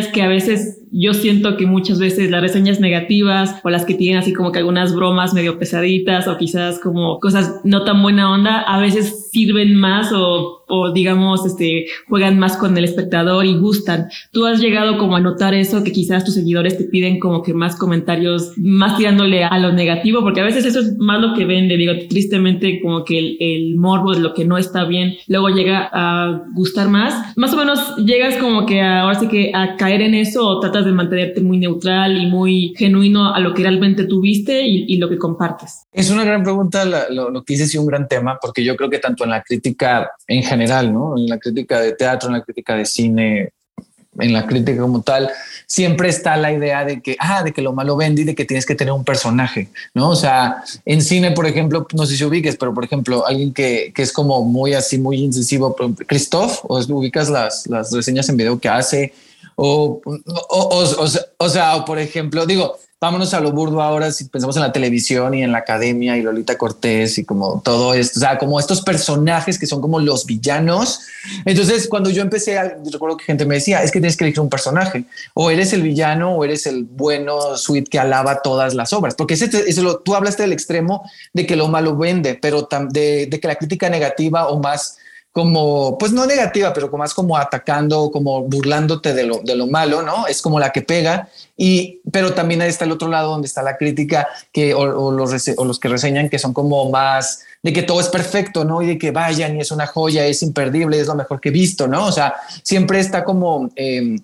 que 0.08 0.22
a 0.22 0.28
veces 0.28 0.82
yo 0.92 1.14
siento 1.14 1.58
que 1.58 1.66
muchas 1.66 2.00
veces 2.00 2.32
las 2.32 2.42
reseñas 2.42 2.80
negativas 2.80 3.60
o 3.64 3.70
las 3.70 3.86
que 3.86 3.94
tienen 3.94 4.20
así 4.20 4.34
como 4.34 4.52
que 4.52 4.60
algunas 4.60 4.96
bromas 4.96 5.34
medio 5.34 5.60
pesaditas 5.60 6.28
o 6.28 6.38
quizás 6.38 6.80
como 6.80 7.20
cosas 7.20 7.62
no 7.64 7.84
tan 7.84 8.02
buena 8.02 8.32
onda, 8.32 8.62
a 8.62 8.80
veces 8.80 9.30
sirven 9.32 9.76
más 9.76 10.12
o, 10.14 10.64
o 10.68 10.92
digamos, 10.94 11.46
este, 11.46 11.86
juegan 12.08 12.40
más 12.40 12.58
con 12.58 12.78
el 12.78 12.84
espectador 12.84 13.46
y 13.46 13.58
gustan. 13.58 14.08
¿Tú 14.32 14.46
has 14.46 14.60
llegado 14.62 14.98
como 14.98 15.16
a 15.16 15.20
notar 15.20 15.54
eso, 15.54 15.84
que 15.84 15.92
quizás 15.92 16.24
tus 16.24 16.36
seguidores 16.36 16.78
te 16.78 16.86
piden 16.86 17.20
como 17.20 17.44
que 17.44 17.54
más 17.54 17.76
comentarios, 17.76 18.54
más 18.58 18.98
tirándole 18.98 19.44
a 19.44 19.60
lo 19.60 19.74
negativo? 19.74 20.22
Porque 20.22 20.42
a 20.42 20.46
veces 20.46 20.66
eso 20.66 20.80
es 20.80 20.98
más 20.98 21.22
lo 21.22 21.34
que 21.34 21.46
vende, 21.46 21.78
digo, 21.78 21.94
tristemente 22.10 22.80
como 22.82 23.04
que 23.04 23.20
el, 23.20 23.38
el 23.40 23.76
morbo 23.76 24.14
de 24.14 24.22
lo 24.22 24.34
que 24.34 24.46
no 24.46 24.58
está 24.58 24.86
bien, 24.86 25.16
luego 25.28 25.50
llega 25.50 25.90
a 25.92 26.44
gustar 26.54 26.90
más. 26.90 27.38
Más 27.38 27.54
o 27.54 27.58
menos 27.58 27.96
llegas 27.98 28.38
como 28.38 28.66
que 28.66 28.82
ahora 28.82 29.20
sí 29.20 29.28
que 29.28 29.52
a 29.54 29.76
caer 29.76 30.02
en 30.02 30.14
eso 30.14 30.48
o 30.48 30.60
tratas 30.76 30.86
de 30.86 30.92
mantenerte 30.92 31.42
muy 31.42 31.58
neutral 31.58 32.18
y 32.18 32.28
muy 32.28 32.74
genuino 32.78 33.34
a 33.34 33.40
lo 33.40 33.54
que 33.54 33.64
realmente 33.64 34.06
tuviste 34.06 34.62
y, 34.62 34.86
y 34.88 34.98
lo 34.98 35.10
que 35.10 35.18
compartes. 35.18 35.86
Es 35.94 36.10
una 36.10 36.26
gran 36.26 36.44
pregunta 36.44 36.84
lo, 36.86 37.30
lo, 37.30 37.44
que 37.44 37.54
dices 37.54 37.74
y 37.74 37.78
un 37.78 37.86
gran 37.86 38.08
tema, 38.08 38.38
porque 38.42 38.64
yo 38.64 38.76
creo 38.76 38.90
que 38.90 39.00
tanto 39.00 39.24
en 39.24 39.30
la 39.30 39.42
crítica 39.42 40.12
en 40.28 40.44
general, 40.44 40.94
¿no? 40.94 41.18
En 41.18 41.28
la 41.28 41.38
crítica 41.38 41.80
de 41.80 41.94
teatro, 41.94 42.30
en 42.30 42.34
la 42.34 42.42
crítica 42.42 42.76
de 42.76 42.86
cine, 42.86 43.54
en 44.20 44.34
la 44.34 44.46
crítica 44.46 44.82
como 44.82 45.02
tal, 45.02 45.30
siempre 45.66 46.10
está 46.10 46.36
la 46.38 46.52
idea 46.52 46.84
de 46.84 47.02
que, 47.02 47.16
ah, 47.20 47.44
de 47.44 47.52
que 47.54 47.62
lo 47.62 47.74
malo 47.74 47.96
vende 47.96 48.22
y 48.22 48.26
de 48.26 48.36
que 48.36 48.46
tienes 48.46 48.66
que 48.66 48.76
tener 48.76 48.94
un 48.94 49.04
personaje, 49.04 49.70
¿no? 49.94 50.10
O 50.10 50.16
sea, 50.16 50.64
en 50.86 51.02
cine, 51.02 51.32
por 51.32 51.46
ejemplo, 51.46 51.88
no 51.94 52.06
sé 52.06 52.18
si 52.18 52.24
ubiques, 52.24 52.58
pero 52.58 52.74
por 52.74 52.84
ejemplo, 52.84 53.26
alguien 53.26 53.54
que, 53.54 53.92
que 53.96 54.02
es 54.02 54.12
como 54.12 54.44
muy 54.44 54.74
así, 54.74 54.98
muy 54.98 55.18
incisivo, 55.18 55.76
Christoph, 56.08 56.60
o 56.64 56.80
ubicas 56.80 57.30
las, 57.30 57.68
las 57.68 57.92
reseñas 57.92 58.28
en 58.30 58.38
video 58.38 58.60
que 58.60 58.70
hace, 58.70 59.14
o, 59.56 60.02
o, 60.06 60.84
o, 61.38 61.50
sea, 61.50 61.86
por 61.86 62.00
ejemplo, 62.00 62.46
digo, 62.46 62.78
vámonos 63.00 63.34
a 63.34 63.40
lo 63.40 63.52
burdo 63.52 63.82
ahora 63.82 64.12
si 64.12 64.26
pensamos 64.26 64.56
en 64.56 64.64
la 64.64 64.72
televisión 64.72 65.34
y 65.34 65.44
en 65.44 65.52
la 65.52 65.60
academia 65.60 66.18
y 66.18 66.22
Lolita 66.22 66.58
Cortés 66.58 67.18
y 67.18 67.26
como 67.26 67.62
todo 67.64 67.94
esto, 67.94 68.20
o 68.20 68.22
sea, 68.22 68.38
como 68.38 68.60
estos 68.60 68.82
personajes 68.82 69.60
que 69.60 69.68
son 69.68 69.80
como 69.80 70.00
los 70.00 70.26
villanos. 70.26 71.02
Entonces, 71.46 71.88
cuando 71.88 72.10
yo 72.10 72.22
empecé, 72.22 72.58
a, 72.58 72.78
recuerdo 72.92 73.18
que 73.18 73.26
gente 73.26 73.46
me 73.46 73.56
decía, 73.56 73.84
es 73.84 73.92
que 73.92 74.00
tienes 74.00 74.18
que 74.18 74.26
elegir 74.26 74.42
un 74.42 74.50
personaje, 74.50 75.06
o 75.34 75.50
eres 75.50 75.72
el 75.74 75.84
villano 75.84 76.36
o 76.36 76.44
eres 76.44 76.66
el 76.66 76.84
bueno 76.84 77.56
suite 77.58 77.90
que 77.90 78.00
alaba 78.00 78.42
todas 78.42 78.74
las 78.74 78.92
obras, 78.92 79.16
porque 79.16 79.36
ese, 79.36 79.46
ese 79.46 79.82
lo, 79.82 80.00
tú 80.00 80.16
hablaste 80.16 80.44
del 80.44 80.54
extremo 80.54 81.10
de 81.34 81.46
que 81.46 81.56
lo 81.56 81.68
malo 81.68 81.96
vende, 81.96 82.36
pero 82.36 82.68
de, 82.90 83.28
de 83.28 83.40
que 83.40 83.48
la 83.48 83.56
crítica 83.56 83.90
negativa 83.90 84.48
o 84.48 84.60
más 84.60 84.98
como, 85.36 85.98
pues 85.98 86.14
no 86.14 86.26
negativa, 86.26 86.72
pero 86.74 86.90
como 86.90 87.04
más 87.04 87.14
como 87.14 87.36
atacando, 87.36 88.10
como 88.10 88.44
burlándote 88.44 89.14
de 89.14 89.26
lo, 89.26 89.40
de 89.40 89.58
lo 89.58 89.68
malo, 89.68 90.02
¿no? 90.02 90.28
Es 90.28 90.42
como 90.42 90.62
la 90.62 90.72
que 90.72 90.82
pega. 90.82 91.28
Y, 91.58 92.00
pero 92.10 92.34
también 92.34 92.62
ahí 92.62 92.70
está 92.70 92.86
el 92.86 92.94
otro 92.94 93.10
lado 93.10 93.32
donde 93.32 93.46
está 93.46 93.62
la 93.62 93.76
crítica 93.76 94.30
que, 94.54 94.74
o, 94.74 95.12
los, 95.12 95.50
o 95.58 95.66
los 95.66 95.78
que 95.78 95.90
reseñan 95.90 96.30
que 96.30 96.40
son 96.40 96.54
como 96.54 96.90
más 96.90 97.42
de 97.62 97.74
que 97.74 97.84
todo 97.84 98.00
es 98.00 98.08
perfecto, 98.08 98.64
¿no? 98.64 98.82
Y 98.82 98.88
de 98.88 98.98
que 98.98 99.12
vayan 99.12 99.58
y 99.58 99.60
es 99.60 99.72
una 99.72 99.88
joya, 99.88 100.26
es 100.26 100.42
imperdible, 100.42 101.02
es 101.02 101.08
lo 101.08 101.16
mejor 101.16 101.42
que 101.42 101.50
he 101.50 101.52
visto, 101.52 101.86
¿no? 101.86 102.06
O 102.06 102.14
sea, 102.14 102.36
siempre 102.64 103.02
está 103.02 103.26
como... 103.26 103.70
Eh, 103.76 104.16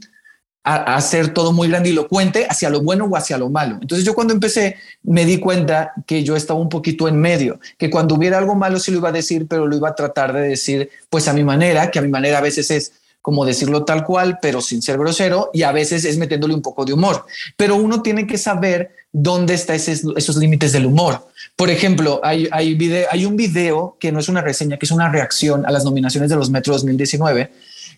a, 0.64 0.96
hacer 0.96 1.34
todo 1.34 1.52
muy 1.52 1.68
grandilocuente 1.70 2.46
hacia 2.50 2.70
lo 2.70 2.82
bueno 2.82 3.06
o 3.06 3.16
hacia 3.16 3.38
lo 3.38 3.50
malo. 3.50 3.78
Entonces 3.82 4.06
yo 4.06 4.14
cuando 4.14 4.34
empecé 4.34 4.76
me 5.04 5.26
di 5.26 5.40
cuenta 5.40 5.94
que 6.06 6.24
yo 6.24 6.36
estaba 6.36 6.60
un 6.60 6.70
poquito 6.70 7.08
en 7.08 7.18
medio, 7.18 7.60
que 7.78 7.90
cuando 7.90 8.16
hubiera 8.16 8.38
algo 8.38 8.56
malo 8.56 8.80
sí 8.80 8.92
lo 8.92 8.98
iba 8.98 9.10
a 9.10 9.14
decir, 9.14 9.48
pero 9.48 9.66
lo 9.66 9.76
iba 9.76 9.90
a 9.90 9.96
tratar 9.96 10.34
de 10.34 10.42
decir 10.42 10.90
pues 11.10 11.28
a 11.28 11.34
mi 11.34 11.44
manera, 11.44 11.90
que 11.90 12.00
a 12.00 12.02
mi 12.02 12.10
manera 12.10 12.38
a 12.38 12.42
veces 12.42 12.70
es 12.72 12.94
como 13.22 13.46
decirlo 13.46 13.86
tal 13.86 14.04
cual, 14.04 14.40
pero 14.42 14.62
sin 14.62 14.82
ser 14.82 14.98
grosero, 14.98 15.52
y 15.54 15.62
a 15.62 15.72
veces 15.72 16.06
es 16.06 16.18
metiéndole 16.18 16.56
un 16.56 16.62
poco 16.62 16.86
de 16.86 16.94
humor. 16.94 17.26
Pero 17.56 17.76
uno 17.76 18.02
tiene 18.02 18.26
que 18.26 18.38
saber 18.38 18.96
dónde 19.12 19.54
están 19.54 19.76
esos 19.76 20.36
límites 20.38 20.72
del 20.72 20.88
humor. 20.88 21.28
Por 21.56 21.70
ejemplo, 21.70 22.20
hay, 22.24 22.48
hay, 22.52 23.06
hay 23.12 23.26
un 23.26 23.36
video 23.36 23.96
que 24.00 24.12
no 24.12 24.20
es 24.20 24.28
una 24.28 24.42
reseña, 24.42 24.78
que 24.78 24.88
es 24.88 24.92
una 24.92 25.10
reacción 25.10 25.66
a 25.68 25.72
las 25.72 25.86
nominaciones 25.86 26.32
de 26.32 26.36
los 26.36 26.50
Metro 26.50 26.74
2019, 26.74 27.52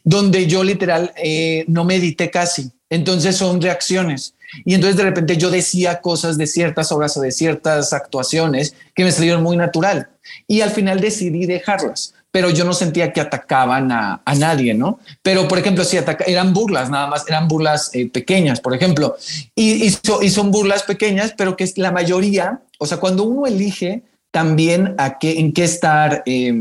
donde 0.03 0.47
yo 0.47 0.63
literal 0.63 1.13
eh, 1.15 1.65
no 1.67 1.85
medité 1.85 2.29
casi. 2.29 2.71
Entonces 2.89 3.37
son 3.37 3.61
reacciones. 3.61 4.35
Y 4.65 4.75
entonces 4.75 4.97
de 4.97 5.03
repente 5.03 5.37
yo 5.37 5.49
decía 5.49 6.01
cosas 6.01 6.37
de 6.37 6.45
ciertas 6.45 6.91
obras 6.91 7.17
o 7.17 7.21
de 7.21 7.31
ciertas 7.31 7.91
actuaciones 7.93 8.75
que 8.93 9.03
me 9.03 9.11
salieron 9.11 9.41
muy 9.41 9.57
natural. 9.57 10.09
Y 10.47 10.61
al 10.61 10.69
final 10.69 10.99
decidí 10.99 11.45
dejarlas, 11.45 12.13
pero 12.31 12.49
yo 12.49 12.63
no 12.63 12.73
sentía 12.73 13.11
que 13.11 13.21
atacaban 13.21 13.91
a, 13.91 14.21
a 14.23 14.35
nadie, 14.35 14.73
¿no? 14.73 14.99
Pero, 15.21 15.47
por 15.47 15.57
ejemplo, 15.57 15.83
si 15.83 15.97
eran 16.27 16.53
burlas, 16.53 16.89
nada 16.89 17.07
más, 17.07 17.27
eran 17.27 17.47
burlas 17.47 17.89
eh, 17.93 18.09
pequeñas, 18.09 18.61
por 18.61 18.75
ejemplo. 18.75 19.17
Y, 19.55 19.85
y, 19.85 20.29
son 20.29 20.51
burlas 20.51 20.83
pequeñas, 20.83 21.33
pero 21.37 21.57
que 21.57 21.67
la 21.77 21.91
mayoría, 21.91 22.61
o 22.77 22.85
sea, 22.85 22.97
cuando 22.97 23.23
uno 23.23 23.47
elige 23.47 24.03
también 24.31 24.95
a 24.97 25.17
qué, 25.17 25.39
en 25.39 25.53
qué 25.53 25.63
estar... 25.63 26.23
Eh, 26.25 26.53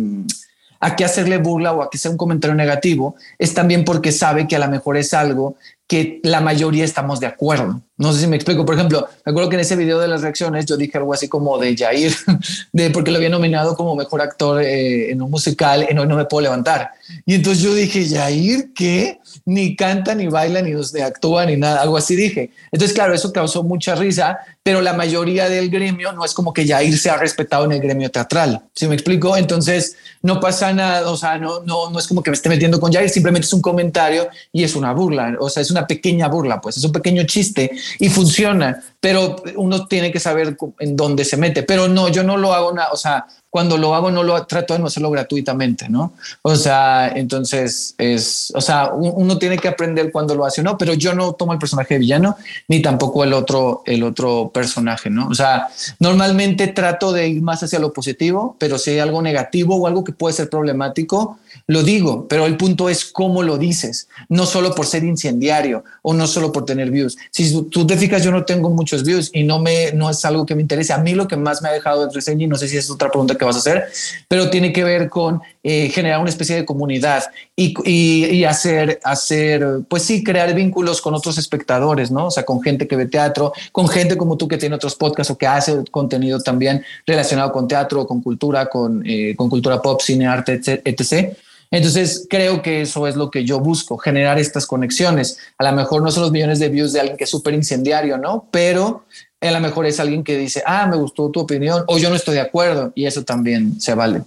a 0.82 0.96
qué 0.96 1.04
hacerle 1.04 1.38
burla 1.38 1.72
o 1.72 1.80
a 1.80 1.88
que 1.88 1.96
sea 1.96 2.10
un 2.10 2.16
comentario 2.16 2.56
negativo, 2.56 3.14
es 3.38 3.54
también 3.54 3.84
porque 3.84 4.10
sabe 4.10 4.48
que 4.48 4.56
a 4.56 4.58
lo 4.58 4.68
mejor 4.68 4.96
es 4.96 5.14
algo 5.14 5.54
que 5.86 6.20
la 6.24 6.40
mayoría 6.40 6.84
estamos 6.84 7.20
de 7.20 7.26
acuerdo. 7.26 7.82
No 8.02 8.12
sé 8.12 8.22
si 8.22 8.26
me 8.26 8.34
explico. 8.34 8.66
Por 8.66 8.74
ejemplo, 8.74 9.08
me 9.24 9.30
acuerdo 9.30 9.48
que 9.48 9.54
en 9.54 9.60
ese 9.60 9.76
video 9.76 10.00
de 10.00 10.08
las 10.08 10.22
reacciones 10.22 10.66
yo 10.66 10.76
dije 10.76 10.98
algo 10.98 11.14
así 11.14 11.28
como 11.28 11.56
de 11.56 11.76
Jair, 11.76 12.12
de 12.72 12.90
porque 12.90 13.12
lo 13.12 13.18
había 13.18 13.28
nominado 13.28 13.76
como 13.76 13.94
mejor 13.94 14.20
actor 14.20 14.60
eh, 14.60 15.12
en 15.12 15.22
un 15.22 15.30
musical 15.30 15.86
en 15.88 16.00
Hoy 16.00 16.08
no 16.08 16.16
me 16.16 16.24
puedo 16.24 16.42
levantar. 16.42 16.90
Y 17.24 17.34
entonces 17.34 17.62
yo 17.62 17.72
dije, 17.72 18.04
Jair, 18.08 18.72
¿qué? 18.74 19.20
Ni 19.44 19.76
canta, 19.76 20.16
ni 20.16 20.26
baila, 20.26 20.62
ni 20.62 20.72
actúa, 21.00 21.46
ni 21.46 21.56
nada, 21.56 21.80
algo 21.80 21.96
así 21.96 22.16
dije. 22.16 22.50
Entonces, 22.72 22.92
claro, 22.92 23.14
eso 23.14 23.32
causó 23.32 23.62
mucha 23.62 23.94
risa, 23.94 24.38
pero 24.64 24.80
la 24.80 24.94
mayoría 24.94 25.48
del 25.48 25.70
gremio 25.70 26.12
no 26.12 26.24
es 26.24 26.34
como 26.34 26.52
que 26.52 26.66
Jair 26.66 26.98
se 26.98 27.08
ha 27.08 27.16
respetado 27.16 27.66
en 27.66 27.72
el 27.72 27.80
gremio 27.80 28.10
teatral. 28.10 28.62
¿Sí 28.74 28.88
me 28.88 28.94
explico? 28.94 29.36
Entonces, 29.36 29.96
no 30.22 30.40
pasa 30.40 30.72
nada, 30.72 31.08
o 31.08 31.16
sea, 31.16 31.38
no, 31.38 31.60
no, 31.60 31.90
no 31.90 31.98
es 31.98 32.06
como 32.06 32.22
que 32.22 32.30
me 32.30 32.34
esté 32.34 32.48
metiendo 32.48 32.80
con 32.80 32.92
Jair, 32.92 33.08
simplemente 33.10 33.46
es 33.46 33.52
un 33.52 33.62
comentario 33.62 34.28
y 34.52 34.64
es 34.64 34.74
una 34.74 34.92
burla, 34.92 35.36
o 35.38 35.48
sea, 35.48 35.62
es 35.62 35.70
una 35.70 35.86
pequeña 35.86 36.28
burla, 36.28 36.60
pues 36.60 36.76
es 36.76 36.84
un 36.84 36.92
pequeño 36.92 37.24
chiste 37.24 37.70
y 37.98 38.08
funciona, 38.08 38.82
pero 39.00 39.36
uno 39.56 39.86
tiene 39.86 40.12
que 40.12 40.20
saber 40.20 40.56
en 40.78 40.96
dónde 40.96 41.24
se 41.24 41.36
mete. 41.36 41.62
Pero 41.62 41.88
no, 41.88 42.08
yo 42.08 42.22
no 42.22 42.36
lo 42.36 42.52
hago, 42.52 42.74
o 42.92 42.96
sea, 42.96 43.26
cuando 43.52 43.76
lo 43.76 43.94
hago 43.94 44.10
no 44.10 44.22
lo 44.22 44.46
trato 44.46 44.72
de 44.72 44.80
no 44.80 44.86
hacerlo 44.86 45.10
gratuitamente, 45.10 45.86
¿no? 45.90 46.14
O 46.40 46.56
sea, 46.56 47.12
entonces 47.14 47.94
es, 47.98 48.50
o 48.54 48.62
sea, 48.62 48.92
uno 48.94 49.36
tiene 49.36 49.58
que 49.58 49.68
aprender 49.68 50.10
cuando 50.10 50.34
lo 50.34 50.46
hace 50.46 50.62
o 50.62 50.64
no, 50.64 50.78
pero 50.78 50.94
yo 50.94 51.14
no 51.14 51.34
tomo 51.34 51.52
el 51.52 51.58
personaje 51.58 51.92
de 51.92 52.00
villano 52.00 52.34
ni 52.68 52.80
tampoco 52.80 53.24
el 53.24 53.34
otro, 53.34 53.82
el 53.84 54.04
otro 54.04 54.50
personaje, 54.54 55.10
¿no? 55.10 55.28
O 55.28 55.34
sea, 55.34 55.68
normalmente 55.98 56.68
trato 56.68 57.12
de 57.12 57.28
ir 57.28 57.42
más 57.42 57.62
hacia 57.62 57.78
lo 57.78 57.92
positivo, 57.92 58.56
pero 58.58 58.78
si 58.78 58.92
hay 58.92 59.00
algo 59.00 59.20
negativo 59.20 59.76
o 59.76 59.86
algo 59.86 60.02
que 60.02 60.12
puede 60.12 60.32
ser 60.32 60.48
problemático, 60.48 61.38
lo 61.66 61.82
digo, 61.82 62.26
pero 62.28 62.46
el 62.46 62.56
punto 62.56 62.88
es 62.88 63.04
cómo 63.04 63.42
lo 63.42 63.58
dices, 63.58 64.08
no 64.30 64.46
solo 64.46 64.74
por 64.74 64.86
ser 64.86 65.04
incendiario 65.04 65.84
o 66.00 66.14
no 66.14 66.26
solo 66.26 66.52
por 66.52 66.64
tener 66.64 66.90
views. 66.90 67.18
Si 67.30 67.62
tú 67.64 67.86
te 67.86 67.98
fijas, 67.98 68.22
yo 68.22 68.30
no 68.30 68.46
tengo 68.46 68.70
muchos 68.70 69.04
views 69.04 69.30
y 69.34 69.44
no 69.44 69.58
me 69.58 69.92
no 69.92 70.08
es 70.08 70.24
algo 70.24 70.46
que 70.46 70.54
me 70.54 70.62
interese. 70.62 70.94
A 70.94 70.98
mí 70.98 71.14
lo 71.14 71.28
que 71.28 71.36
más 71.36 71.60
me 71.60 71.68
ha 71.68 71.72
dejado 71.72 72.06
de 72.06 72.14
reseña 72.14 72.44
y 72.44 72.48
no 72.48 72.56
sé 72.56 72.66
si 72.68 72.78
es 72.78 72.90
otra 72.90 73.10
pregunta 73.10 73.36
que 73.36 73.41
vas 73.44 73.56
a 73.56 73.58
hacer, 73.60 73.84
pero 74.28 74.50
tiene 74.50 74.72
que 74.72 74.84
ver 74.84 75.08
con 75.08 75.40
eh, 75.62 75.88
generar 75.90 76.20
una 76.20 76.30
especie 76.30 76.56
de 76.56 76.64
comunidad 76.64 77.24
y, 77.54 77.74
y, 77.84 78.26
y, 78.26 78.44
hacer 78.44 79.00
hacer 79.04 79.80
pues 79.88 80.02
sí 80.02 80.24
crear 80.24 80.52
vínculos 80.54 81.00
con 81.00 81.14
otros 81.14 81.38
espectadores, 81.38 82.10
¿no? 82.10 82.26
O 82.26 82.30
sea, 82.30 82.44
con 82.44 82.60
gente 82.62 82.88
que 82.88 82.96
ve 82.96 83.06
teatro, 83.06 83.52
con 83.70 83.88
gente 83.88 84.16
como 84.16 84.36
tú 84.36 84.48
que 84.48 84.58
tiene 84.58 84.74
otros 84.74 84.94
podcasts 84.94 85.30
o 85.30 85.38
que 85.38 85.46
hace 85.46 85.84
contenido 85.90 86.40
también 86.40 86.84
relacionado 87.06 87.52
con 87.52 87.68
teatro, 87.68 88.06
con 88.06 88.22
cultura, 88.22 88.66
con, 88.66 89.02
eh, 89.06 89.34
con 89.36 89.48
cultura 89.48 89.80
pop, 89.80 90.00
cine, 90.00 90.26
arte, 90.26 90.60
etc. 90.84 91.36
Entonces 91.70 92.26
creo 92.28 92.60
que 92.60 92.82
eso 92.82 93.06
es 93.06 93.16
lo 93.16 93.30
que 93.30 93.44
yo 93.44 93.58
busco, 93.58 93.96
generar 93.96 94.38
estas 94.38 94.66
conexiones. 94.66 95.38
A 95.56 95.64
lo 95.64 95.72
mejor 95.72 96.02
no 96.02 96.10
son 96.10 96.24
los 96.24 96.32
millones 96.32 96.58
de 96.58 96.68
views 96.68 96.92
de 96.92 97.00
alguien 97.00 97.16
que 97.16 97.24
es 97.24 97.30
súper 97.30 97.54
incendiario, 97.54 98.18
¿no? 98.18 98.46
Pero 98.50 99.04
a 99.48 99.52
lo 99.52 99.60
mejor 99.60 99.86
es 99.86 100.00
alguien 100.00 100.24
que 100.24 100.38
dice, 100.38 100.62
ah, 100.66 100.86
me 100.86 100.96
gustó 100.96 101.30
tu 101.30 101.40
opinión 101.40 101.84
o 101.86 101.98
yo 101.98 102.10
no 102.10 102.16
estoy 102.16 102.34
de 102.34 102.40
acuerdo 102.40 102.92
y 102.94 103.06
eso 103.06 103.24
también 103.24 103.80
se 103.80 103.94
vale. 103.94 104.22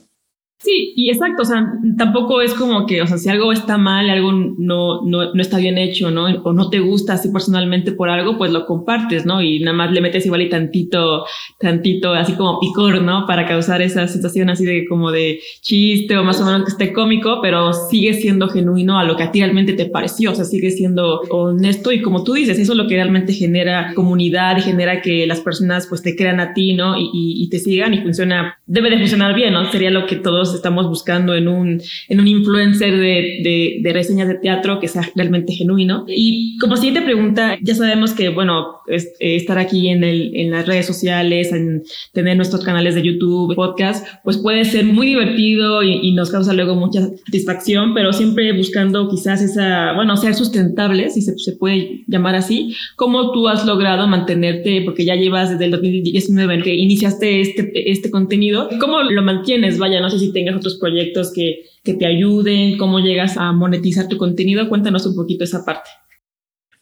Sí, 0.65 0.93
y 0.95 1.11
exacto, 1.11 1.43
o 1.43 1.45
sea, 1.45 1.63
tampoco 1.95 2.41
es 2.41 2.55
como 2.55 2.87
que, 2.87 2.99
o 3.03 3.05
sea, 3.05 3.19
si 3.19 3.29
algo 3.29 3.51
está 3.51 3.77
mal, 3.77 4.09
algo 4.09 4.31
no, 4.31 5.03
no, 5.03 5.31
no, 5.31 5.39
está 5.39 5.59
bien 5.59 5.77
hecho, 5.77 6.09
¿no? 6.09 6.25
O 6.43 6.53
no 6.53 6.71
te 6.71 6.79
gusta 6.79 7.13
así 7.13 7.29
personalmente 7.29 7.91
por 7.91 8.09
algo, 8.09 8.35
pues 8.35 8.51
lo 8.51 8.65
compartes, 8.65 9.27
¿no? 9.27 9.43
Y 9.43 9.59
nada 9.59 9.77
más 9.77 9.91
le 9.91 10.01
metes 10.01 10.25
igual 10.25 10.41
y 10.41 10.49
tantito, 10.49 11.23
tantito, 11.59 12.13
así 12.13 12.33
como 12.33 12.59
picor, 12.59 12.99
¿no? 13.03 13.27
Para 13.27 13.45
causar 13.45 13.83
esa 13.83 14.07
sensación 14.07 14.49
así 14.49 14.65
de 14.65 14.87
como 14.87 15.11
de 15.11 15.39
chiste 15.61 16.17
o 16.17 16.23
más 16.23 16.41
o 16.41 16.45
menos 16.45 16.63
que 16.63 16.71
esté 16.71 16.93
cómico, 16.93 17.41
pero 17.43 17.71
sigue 17.71 18.15
siendo 18.15 18.49
genuino 18.49 18.97
a 18.97 19.03
lo 19.03 19.15
que 19.15 19.21
a 19.21 19.31
ti 19.31 19.41
realmente 19.41 19.73
te 19.73 19.85
pareció, 19.85 20.31
o 20.31 20.35
sea, 20.35 20.45
sigue 20.45 20.71
siendo 20.71 21.19
honesto 21.29 21.91
y 21.91 22.01
como 22.01 22.23
tú 22.23 22.33
dices, 22.33 22.57
eso 22.57 22.71
es 22.71 22.77
lo 22.79 22.87
que 22.87 22.95
realmente 22.95 23.33
genera 23.33 23.93
comunidad 23.93 24.57
y 24.57 24.61
genera 24.61 25.03
que 25.03 25.27
las 25.27 25.41
personas 25.41 25.85
pues 25.85 26.01
te 26.01 26.15
crean 26.15 26.39
a 26.39 26.55
ti, 26.55 26.73
¿no? 26.73 26.97
Y, 26.97 27.03
y, 27.13 27.43
y 27.43 27.49
te 27.49 27.59
sigan 27.59 27.93
y 27.93 28.01
funciona, 28.01 28.57
debe 28.65 28.89
de 28.89 28.97
funcionar 28.97 29.35
bien, 29.35 29.53
¿no? 29.53 29.71
Sería 29.71 29.91
lo 29.91 30.07
que 30.07 30.15
todos 30.15 30.54
estamos 30.55 30.87
buscando 30.87 31.35
en 31.35 31.47
un, 31.47 31.81
en 32.09 32.19
un 32.19 32.27
influencer 32.27 32.91
de, 32.91 33.41
de, 33.43 33.79
de 33.81 33.93
reseñas 33.93 34.27
de 34.27 34.35
teatro 34.35 34.79
que 34.79 34.87
sea 34.87 35.09
realmente 35.15 35.53
genuino. 35.53 36.05
Y 36.07 36.57
como 36.59 36.77
siguiente 36.77 37.01
pregunta, 37.01 37.57
ya 37.61 37.75
sabemos 37.75 38.13
que, 38.13 38.29
bueno, 38.29 38.81
eh, 38.87 39.03
estar 39.19 39.57
aquí 39.57 39.89
en, 39.89 40.03
el, 40.03 40.35
en 40.35 40.51
las 40.51 40.65
redes 40.65 40.85
sociales, 40.85 41.51
en 41.51 41.83
tener 42.13 42.37
nuestros 42.37 42.63
canales 42.63 42.95
de 42.95 43.03
YouTube, 43.03 43.55
podcast, 43.55 44.05
pues 44.23 44.37
puede 44.37 44.65
ser 44.65 44.85
muy 44.85 45.07
divertido 45.07 45.83
y, 45.83 45.99
y 46.01 46.13
nos 46.13 46.29
causa 46.29 46.53
luego 46.53 46.75
mucha 46.75 47.01
satisfacción, 47.25 47.93
pero 47.93 48.13
siempre 48.13 48.51
buscando 48.53 49.09
quizás 49.09 49.41
esa, 49.41 49.93
bueno, 49.93 50.17
ser 50.17 50.35
sustentables, 50.35 51.15
si 51.15 51.21
se, 51.21 51.37
se 51.37 51.53
puede 51.53 52.03
llamar 52.07 52.35
así. 52.35 52.75
¿Cómo 52.95 53.31
tú 53.31 53.47
has 53.47 53.65
logrado 53.65 54.07
mantenerte, 54.07 54.81
porque 54.83 55.05
ya 55.05 55.15
llevas 55.15 55.51
desde 55.51 55.65
el 55.65 55.71
2019 55.71 56.63
que 56.63 56.75
iniciaste 56.75 57.41
este, 57.41 57.91
este 57.91 58.11
contenido, 58.11 58.69
¿cómo 58.79 59.01
lo 59.03 59.21
mantienes? 59.21 59.77
Vaya, 59.77 59.99
no 59.99 60.09
sé 60.09 60.19
si 60.19 60.31
tengas 60.45 60.59
otros 60.59 60.75
proyectos 60.75 61.31
que, 61.33 61.65
que 61.83 61.95
te 61.95 62.05
ayuden, 62.05 62.77
cómo 62.77 62.99
llegas 62.99 63.37
a 63.37 63.51
monetizar 63.51 64.07
tu 64.07 64.17
contenido. 64.17 64.69
Cuéntanos 64.69 65.05
un 65.05 65.15
poquito 65.15 65.43
esa 65.43 65.65
parte. 65.65 65.89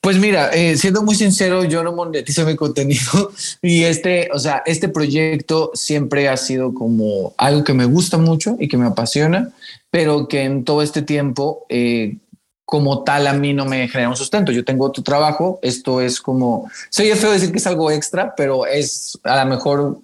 Pues 0.01 0.17
mira, 0.17 0.49
eh, 0.49 0.75
siendo 0.75 1.01
muy 1.01 1.15
sincero, 1.15 1.63
yo 1.63 1.81
no 1.81 1.93
monetizo 1.93 2.45
mi 2.45 2.57
contenido 2.57 3.31
y 3.61 3.83
este, 3.83 4.29
o 4.33 4.39
sea, 4.39 4.61
este 4.65 4.89
proyecto 4.89 5.71
siempre 5.75 6.27
ha 6.27 6.35
sido 6.35 6.73
como 6.73 7.33
algo 7.37 7.63
que 7.63 7.73
me 7.73 7.85
gusta 7.85 8.17
mucho 8.17 8.57
y 8.59 8.67
que 8.67 8.75
me 8.75 8.85
apasiona, 8.85 9.53
pero 9.89 10.27
que 10.27 10.43
en 10.43 10.65
todo 10.65 10.81
este 10.81 11.03
tiempo, 11.03 11.65
eh, 11.69 12.17
como 12.65 13.05
tal, 13.05 13.27
a 13.27 13.33
mí 13.33 13.53
no 13.53 13.65
me 13.65 13.87
genera 13.87 14.09
un 14.09 14.17
sustento. 14.17 14.51
Yo 14.51 14.65
tengo 14.65 14.85
otro 14.85 15.03
trabajo, 15.03 15.59
esto 15.61 16.01
es 16.01 16.19
como, 16.19 16.69
soy 16.89 17.07
feo 17.11 17.31
decir 17.31 17.53
que 17.53 17.59
es 17.59 17.67
algo 17.67 17.89
extra, 17.89 18.33
pero 18.35 18.65
es 18.65 19.17
a 19.23 19.45
lo 19.45 19.49
mejor 19.49 20.01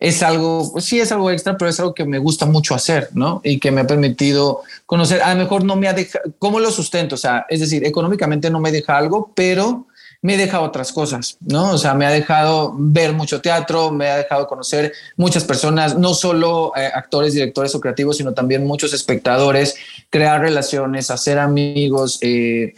es 0.00 0.22
algo, 0.22 0.72
pues 0.72 0.86
sí 0.86 0.98
es 0.98 1.12
algo 1.12 1.30
extra, 1.30 1.58
pero 1.58 1.68
es 1.68 1.78
algo 1.78 1.94
que 1.94 2.06
me 2.06 2.18
gusta 2.18 2.46
mucho 2.46 2.74
hacer, 2.74 3.10
¿no? 3.12 3.42
Y 3.44 3.60
que 3.60 3.70
me 3.70 3.82
ha 3.82 3.86
permitido 3.86 4.62
conocer, 4.86 5.22
a 5.22 5.34
lo 5.34 5.40
mejor 5.40 5.62
no 5.62 5.76
me 5.76 5.88
ha 5.88 5.92
dejado, 5.92 6.32
¿cómo 6.38 6.58
lo 6.58 6.70
sustento? 6.70 7.16
O 7.16 7.18
sea, 7.18 7.44
es 7.50 7.60
decir, 7.60 7.84
económicamente 7.84 8.50
no 8.50 8.60
me 8.60 8.72
deja 8.72 8.96
algo, 8.96 9.30
pero 9.34 9.86
me 10.22 10.38
deja 10.38 10.60
otras 10.60 10.92
cosas, 10.92 11.36
¿no? 11.40 11.72
O 11.72 11.78
sea, 11.78 11.94
me 11.94 12.06
ha 12.06 12.10
dejado 12.10 12.74
ver 12.76 13.12
mucho 13.12 13.42
teatro, 13.42 13.90
me 13.90 14.08
ha 14.08 14.16
dejado 14.16 14.46
conocer 14.46 14.92
muchas 15.16 15.44
personas, 15.44 15.96
no 15.96 16.14
solo 16.14 16.72
eh, 16.76 16.90
actores, 16.92 17.34
directores 17.34 17.74
o 17.74 17.80
creativos, 17.80 18.16
sino 18.16 18.32
también 18.32 18.66
muchos 18.66 18.94
espectadores, 18.94 19.76
crear 20.08 20.40
relaciones, 20.40 21.10
hacer 21.10 21.38
amigos, 21.38 22.18
eh, 22.22 22.74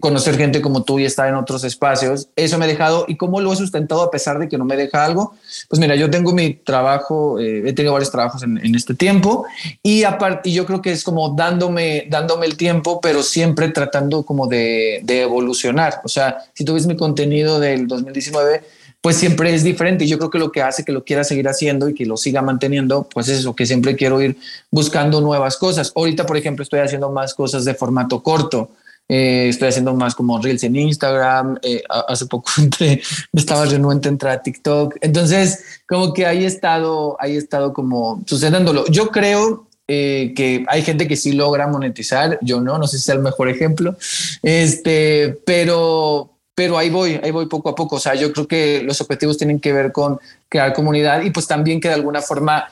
conocer 0.00 0.36
gente 0.36 0.62
como 0.62 0.82
tú 0.82 0.98
y 0.98 1.04
estar 1.04 1.28
en 1.28 1.34
otros 1.34 1.62
espacios. 1.64 2.28
Eso 2.36 2.58
me 2.58 2.64
ha 2.64 2.68
dejado 2.68 3.04
y 3.06 3.16
cómo 3.16 3.40
lo 3.40 3.52
he 3.52 3.56
sustentado 3.56 4.02
a 4.02 4.10
pesar 4.10 4.38
de 4.38 4.48
que 4.48 4.56
no 4.56 4.64
me 4.64 4.76
deja 4.76 5.04
algo. 5.04 5.34
Pues 5.68 5.78
mira, 5.78 5.94
yo 5.94 6.10
tengo 6.10 6.32
mi 6.32 6.54
trabajo, 6.54 7.38
eh, 7.38 7.62
he 7.66 7.72
tenido 7.72 7.92
varios 7.92 8.10
trabajos 8.10 8.42
en, 8.42 8.58
en 8.64 8.74
este 8.74 8.94
tiempo 8.94 9.44
y 9.82 10.04
aparte 10.04 10.50
yo 10.50 10.64
creo 10.64 10.80
que 10.80 10.92
es 10.92 11.04
como 11.04 11.30
dándome, 11.30 12.06
dándome 12.08 12.46
el 12.46 12.56
tiempo, 12.56 13.00
pero 13.00 13.22
siempre 13.22 13.68
tratando 13.68 14.22
como 14.22 14.46
de, 14.46 15.00
de 15.02 15.22
evolucionar. 15.22 16.00
O 16.04 16.08
sea, 16.08 16.38
si 16.54 16.64
tú 16.64 16.74
ves 16.74 16.86
mi 16.86 16.96
contenido 16.96 17.60
del 17.60 17.86
2019, 17.86 18.62
pues 19.04 19.16
siempre 19.16 19.54
es 19.54 19.62
diferente 19.62 20.06
y 20.06 20.08
yo 20.08 20.16
creo 20.16 20.30
que 20.30 20.38
lo 20.38 20.50
que 20.50 20.62
hace 20.62 20.82
que 20.82 20.92
lo 20.92 21.04
quiera 21.04 21.24
seguir 21.24 21.46
haciendo 21.46 21.90
y 21.90 21.94
que 21.94 22.06
lo 22.06 22.16
siga 22.16 22.40
manteniendo, 22.40 23.06
pues 23.12 23.28
es 23.28 23.40
eso, 23.40 23.54
que 23.54 23.66
siempre 23.66 23.96
quiero 23.96 24.22
ir 24.22 24.38
buscando 24.70 25.20
nuevas 25.20 25.58
cosas. 25.58 25.92
Ahorita, 25.94 26.24
por 26.24 26.38
ejemplo, 26.38 26.62
estoy 26.62 26.80
haciendo 26.80 27.10
más 27.10 27.34
cosas 27.34 27.66
de 27.66 27.74
formato 27.74 28.22
corto. 28.22 28.70
Eh, 29.08 29.48
estoy 29.48 29.68
haciendo 29.68 29.94
más 29.94 30.14
como 30.14 30.40
reels 30.40 30.64
en 30.64 30.76
Instagram. 30.76 31.58
Eh, 31.62 31.82
hace 32.08 32.26
poco 32.26 32.50
entré, 32.58 33.02
estaba 33.32 33.64
renuente 33.66 34.08
a 34.08 34.12
entrar 34.12 34.38
a 34.38 34.42
TikTok. 34.42 34.96
Entonces, 35.00 35.64
como 35.86 36.12
que 36.12 36.26
ahí 36.26 36.44
he 36.44 36.46
estado, 36.46 37.16
ahí 37.20 37.34
he 37.34 37.38
estado 37.38 37.72
como 37.72 38.22
sucediéndolo. 38.26 38.86
Yo 38.86 39.08
creo 39.08 39.68
eh, 39.86 40.32
que 40.34 40.64
hay 40.68 40.82
gente 40.82 41.06
que 41.06 41.16
sí 41.16 41.32
logra 41.32 41.66
monetizar. 41.66 42.38
Yo 42.40 42.60
no, 42.60 42.78
no 42.78 42.86
sé 42.86 42.98
si 42.98 43.04
sea 43.04 43.14
el 43.14 43.22
mejor 43.22 43.48
ejemplo. 43.48 43.96
Este, 44.42 45.38
pero, 45.44 46.30
pero 46.54 46.78
ahí 46.78 46.88
voy, 46.88 47.20
ahí 47.22 47.30
voy 47.30 47.46
poco 47.46 47.68
a 47.68 47.74
poco. 47.74 47.96
O 47.96 48.00
sea, 48.00 48.14
yo 48.14 48.32
creo 48.32 48.48
que 48.48 48.82
los 48.82 49.00
objetivos 49.00 49.36
tienen 49.36 49.60
que 49.60 49.72
ver 49.72 49.92
con 49.92 50.18
crear 50.48 50.72
comunidad 50.72 51.22
y 51.22 51.30
pues 51.30 51.46
también 51.46 51.80
que 51.80 51.88
de 51.88 51.94
alguna 51.94 52.22
forma 52.22 52.68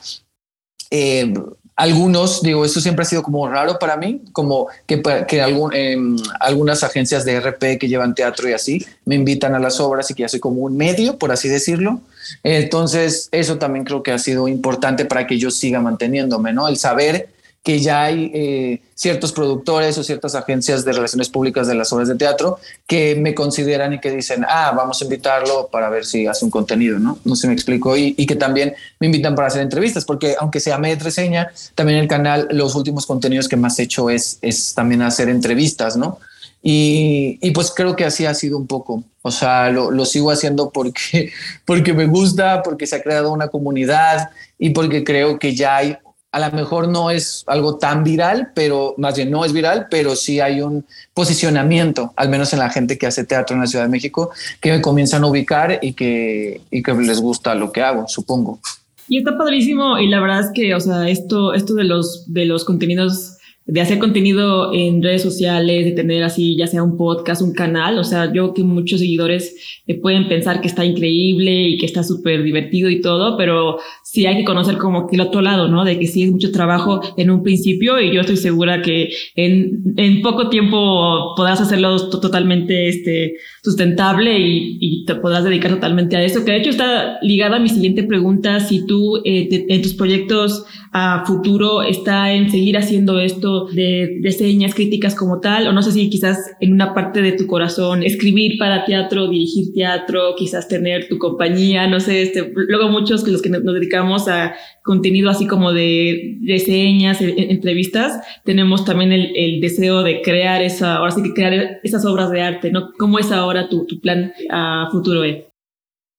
eh, 0.89 1.33
algunos, 1.75 2.43
digo, 2.43 2.63
esto 2.63 2.79
siempre 2.79 3.03
ha 3.03 3.05
sido 3.05 3.23
como 3.23 3.47
raro 3.47 3.79
para 3.79 3.97
mí, 3.97 4.21
como 4.31 4.67
que, 4.85 5.01
que 5.27 5.41
algún, 5.41 5.71
eh, 5.73 5.97
algunas 6.39 6.83
agencias 6.83 7.25
de 7.25 7.39
RP 7.39 7.79
que 7.79 7.87
llevan 7.87 8.13
teatro 8.13 8.47
y 8.47 8.53
así 8.53 8.85
me 9.05 9.15
invitan 9.15 9.55
a 9.55 9.59
las 9.59 9.79
obras 9.79 10.09
y 10.11 10.13
que 10.13 10.21
ya 10.21 10.29
soy 10.29 10.39
como 10.39 10.61
un 10.61 10.77
medio, 10.77 11.17
por 11.17 11.31
así 11.31 11.49
decirlo. 11.49 12.01
Entonces, 12.43 13.27
eso 13.31 13.57
también 13.57 13.85
creo 13.85 14.03
que 14.03 14.11
ha 14.11 14.19
sido 14.19 14.47
importante 14.47 15.05
para 15.05 15.25
que 15.25 15.39
yo 15.39 15.49
siga 15.49 15.81
manteniéndome, 15.81 16.53
¿no? 16.53 16.67
El 16.67 16.77
saber 16.77 17.29
que 17.63 17.79
ya 17.79 18.03
hay 18.03 18.29
eh, 18.33 18.81
ciertos 18.93 19.31
productores 19.31 19.97
o 19.97 20.03
ciertas 20.03 20.35
agencias 20.35 20.83
de 20.83 20.91
relaciones 20.91 21.29
públicas 21.29 21.65
de 21.65 21.75
las 21.75 21.93
obras 21.93 22.09
de 22.09 22.15
teatro 22.15 22.59
que 22.85 23.15
me 23.15 23.33
consideran 23.33 23.93
y 23.93 24.01
que 24.01 24.11
dicen, 24.11 24.45
ah, 24.47 24.73
vamos 24.75 25.01
a 25.01 25.05
invitarlo 25.05 25.69
para 25.71 25.89
ver 25.89 26.05
si 26.05 26.27
hace 26.27 26.43
un 26.43 26.51
contenido, 26.51 26.99
¿no? 26.99 27.17
No 27.23 27.37
sé, 27.37 27.47
me 27.47 27.53
explico. 27.53 27.95
Y, 27.95 28.15
y 28.17 28.25
que 28.25 28.35
también 28.35 28.75
me 28.99 29.07
invitan 29.07 29.33
para 29.33 29.47
hacer 29.47 29.61
entrevistas, 29.61 30.03
porque 30.03 30.35
aunque 30.37 30.59
sea 30.59 30.77
med 30.77 31.01
reseña, 31.01 31.51
también 31.73 31.99
el 31.99 32.09
canal, 32.09 32.49
los 32.51 32.75
últimos 32.75 33.05
contenidos 33.05 33.47
que 33.47 33.55
más 33.55 33.79
he 33.79 33.83
hecho 33.83 34.09
es, 34.09 34.39
es 34.41 34.73
también 34.73 35.01
hacer 35.01 35.29
entrevistas, 35.29 35.95
¿no? 35.95 36.19
Y, 36.61 37.39
y, 37.41 37.51
pues 37.51 37.71
creo 37.75 37.93
que 37.95 38.05
así 38.05 38.25
ha 38.25 38.33
sido 38.33 38.57
un 38.57 38.67
poco. 38.67 39.03
O 39.21 39.31
sea, 39.31 39.69
lo, 39.69 39.91
lo, 39.91 40.05
sigo 40.05 40.31
haciendo 40.31 40.69
porque, 40.69 41.31
porque 41.65 41.93
me 41.93 42.07
gusta, 42.07 42.61
porque 42.63 42.87
se 42.87 42.97
ha 42.97 43.03
creado 43.03 43.31
una 43.31 43.49
comunidad 43.49 44.29
y 44.57 44.69
porque 44.69 45.03
creo 45.03 45.39
que 45.39 45.55
ya 45.55 45.77
hay 45.77 45.97
a 46.33 46.39
lo 46.39 46.55
mejor 46.55 46.87
no 46.87 47.11
es 47.11 47.43
algo 47.45 47.77
tan 47.77 48.03
viral, 48.03 48.51
pero 48.55 48.95
más 48.97 49.15
bien 49.15 49.29
no 49.29 49.45
es 49.45 49.53
viral, 49.53 49.85
pero 49.89 50.15
sí 50.15 50.39
hay 50.39 50.61
un 50.61 50.83
posicionamiento, 51.13 52.11
al 52.15 52.29
menos 52.29 52.51
en 52.53 52.59
la 52.59 52.71
gente 52.71 52.97
que 52.97 53.05
hace 53.05 53.23
teatro 53.23 53.55
en 53.55 53.61
la 53.61 53.67
Ciudad 53.67 53.85
de 53.85 53.91
México, 53.91 54.31
que 54.59 54.71
me 54.71 54.81
comienzan 54.81 55.23
a 55.23 55.27
ubicar 55.27 55.77
y 55.83 55.93
que, 55.93 56.61
y 56.71 56.81
que 56.81 56.93
les 56.95 57.21
gusta 57.21 57.53
lo 57.53 57.71
que 57.71 57.83
hago, 57.83 58.07
supongo. 58.07 58.59
Y 59.07 59.19
está 59.19 59.37
padrísimo 59.37 59.99
y 59.99 60.07
la 60.07 60.19
verdad 60.19 60.39
es 60.39 60.49
que, 60.55 60.73
o 60.73 60.79
sea, 60.79 61.07
esto, 61.07 61.53
esto 61.53 61.75
de 61.75 61.83
los, 61.83 62.33
de 62.33 62.45
los 62.45 62.65
contenidos 62.65 63.37
de 63.65 63.79
hacer 63.79 63.97
contenido 63.97 64.73
en 64.73 65.01
redes 65.01 65.21
sociales, 65.21 65.85
de 65.85 65.91
tener 65.91 66.23
así, 66.23 66.57
ya 66.57 66.67
sea 66.67 66.83
un 66.83 66.97
podcast, 66.97 67.41
un 67.41 67.53
canal. 67.53 67.97
O 67.97 68.03
sea, 68.03 68.31
yo 68.33 68.53
que 68.53 68.63
muchos 68.63 68.99
seguidores 68.99 69.81
eh, 69.87 69.99
pueden 69.99 70.27
pensar 70.27 70.59
que 70.59 70.67
está 70.67 70.83
increíble 70.83 71.69
y 71.69 71.77
que 71.77 71.85
está 71.85 72.03
súper 72.03 72.43
divertido 72.43 72.89
y 72.89 72.99
todo, 72.99 73.37
pero 73.37 73.77
sí 74.13 74.27
hay 74.27 74.37
que 74.37 74.43
conocer 74.43 74.77
como 74.77 75.07
que 75.07 75.15
el 75.15 75.21
otro 75.21 75.41
lado, 75.41 75.67
¿no? 75.67 75.83
De 75.83 75.97
que 75.97 76.05
sí 76.05 76.21
es 76.21 76.31
mucho 76.31 76.51
trabajo 76.51 77.01
en 77.17 77.31
un 77.31 77.41
principio 77.41 77.99
y 77.99 78.13
yo 78.13 78.21
estoy 78.21 78.37
segura 78.37 78.83
que 78.83 79.09
en, 79.35 79.95
en 79.97 80.21
poco 80.21 80.49
tiempo 80.49 81.33
podrás 81.35 81.59
hacerlo 81.61 82.09
totalmente 82.11 82.89
este, 82.89 83.37
sustentable 83.63 84.37
y, 84.37 84.77
y, 84.79 85.05
te 85.05 85.15
podrás 85.15 85.43
dedicar 85.43 85.71
totalmente 85.71 86.15
a 86.15 86.23
eso. 86.23 86.45
Que 86.45 86.51
de 86.51 86.57
hecho 86.59 86.69
está 86.69 87.17
ligada 87.23 87.55
a 87.55 87.59
mi 87.59 87.69
siguiente 87.69 88.03
pregunta, 88.03 88.59
si 88.59 88.85
tú 88.85 89.17
eh, 89.25 89.65
en 89.67 89.81
tus 89.81 89.95
proyectos 89.95 90.63
a 90.95 91.25
futuro 91.25 91.81
está 91.81 92.31
en 92.33 92.51
seguir 92.51 92.77
haciendo 92.77 93.19
esto 93.19 93.65
de, 93.65 94.19
de 94.21 94.31
señas 94.31 94.75
críticas 94.75 95.15
como 95.15 95.39
tal, 95.39 95.67
o 95.67 95.73
no 95.73 95.81
sé 95.81 95.91
si 95.91 96.07
quizás 96.07 96.51
en 96.59 96.71
una 96.71 96.93
parte 96.93 97.23
de 97.23 97.31
tu 97.31 97.47
corazón 97.47 98.03
escribir 98.03 98.59
para 98.59 98.85
teatro, 98.85 99.27
dirigir 99.27 99.73
teatro, 99.73 100.35
quizás 100.37 100.67
tener 100.67 101.07
tu 101.09 101.17
compañía, 101.17 101.87
no 101.87 101.99
sé, 101.99 102.21
este, 102.21 102.53
luego 102.55 102.89
muchos 102.89 103.23
que 103.23 103.31
los 103.31 103.41
que 103.41 103.49
nos 103.49 103.63
dedicamos 103.63 104.27
a 104.27 104.53
contenido 104.83 105.31
así 105.31 105.47
como 105.47 105.73
de 105.73 106.37
reseñas, 106.45 107.21
entrevistas, 107.21 108.21
tenemos 108.45 108.85
también 108.85 109.11
el, 109.11 109.31
el, 109.35 109.61
deseo 109.61 110.03
de 110.03 110.21
crear 110.21 110.61
esa, 110.61 110.97
ahora 110.97 111.11
sí 111.11 111.23
que 111.23 111.33
crear 111.33 111.79
esas 111.83 112.05
obras 112.05 112.29
de 112.29 112.41
arte, 112.41 112.71
¿no? 112.71 112.91
¿Cómo 112.99 113.17
es 113.17 113.31
ahora 113.31 113.67
tu, 113.67 113.87
tu 113.87 113.99
plan 113.99 114.31
a 114.51 114.89
futuro? 114.91 115.23
Eh? 115.23 115.52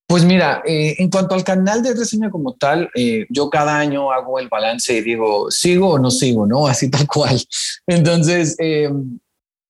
Pues 0.06 0.22
mira, 0.24 0.62
eh, 0.66 0.96
en 0.98 1.08
cuanto 1.08 1.34
al 1.34 1.44
canal 1.44 1.82
de 1.82 1.94
reseña 1.94 2.30
como 2.30 2.54
tal, 2.54 2.90
eh, 2.94 3.24
yo 3.30 3.48
cada 3.48 3.78
año 3.78 4.12
hago 4.12 4.38
el 4.38 4.48
balance 4.48 4.92
y 4.92 5.00
digo, 5.00 5.50
¿sigo 5.50 5.90
o 5.90 5.98
no 5.98 6.10
sigo? 6.10 6.46
¿No? 6.46 6.66
Así 6.68 6.90
tal 6.90 7.06
cual. 7.06 7.40
Entonces, 7.86 8.54
eh, 8.58 8.90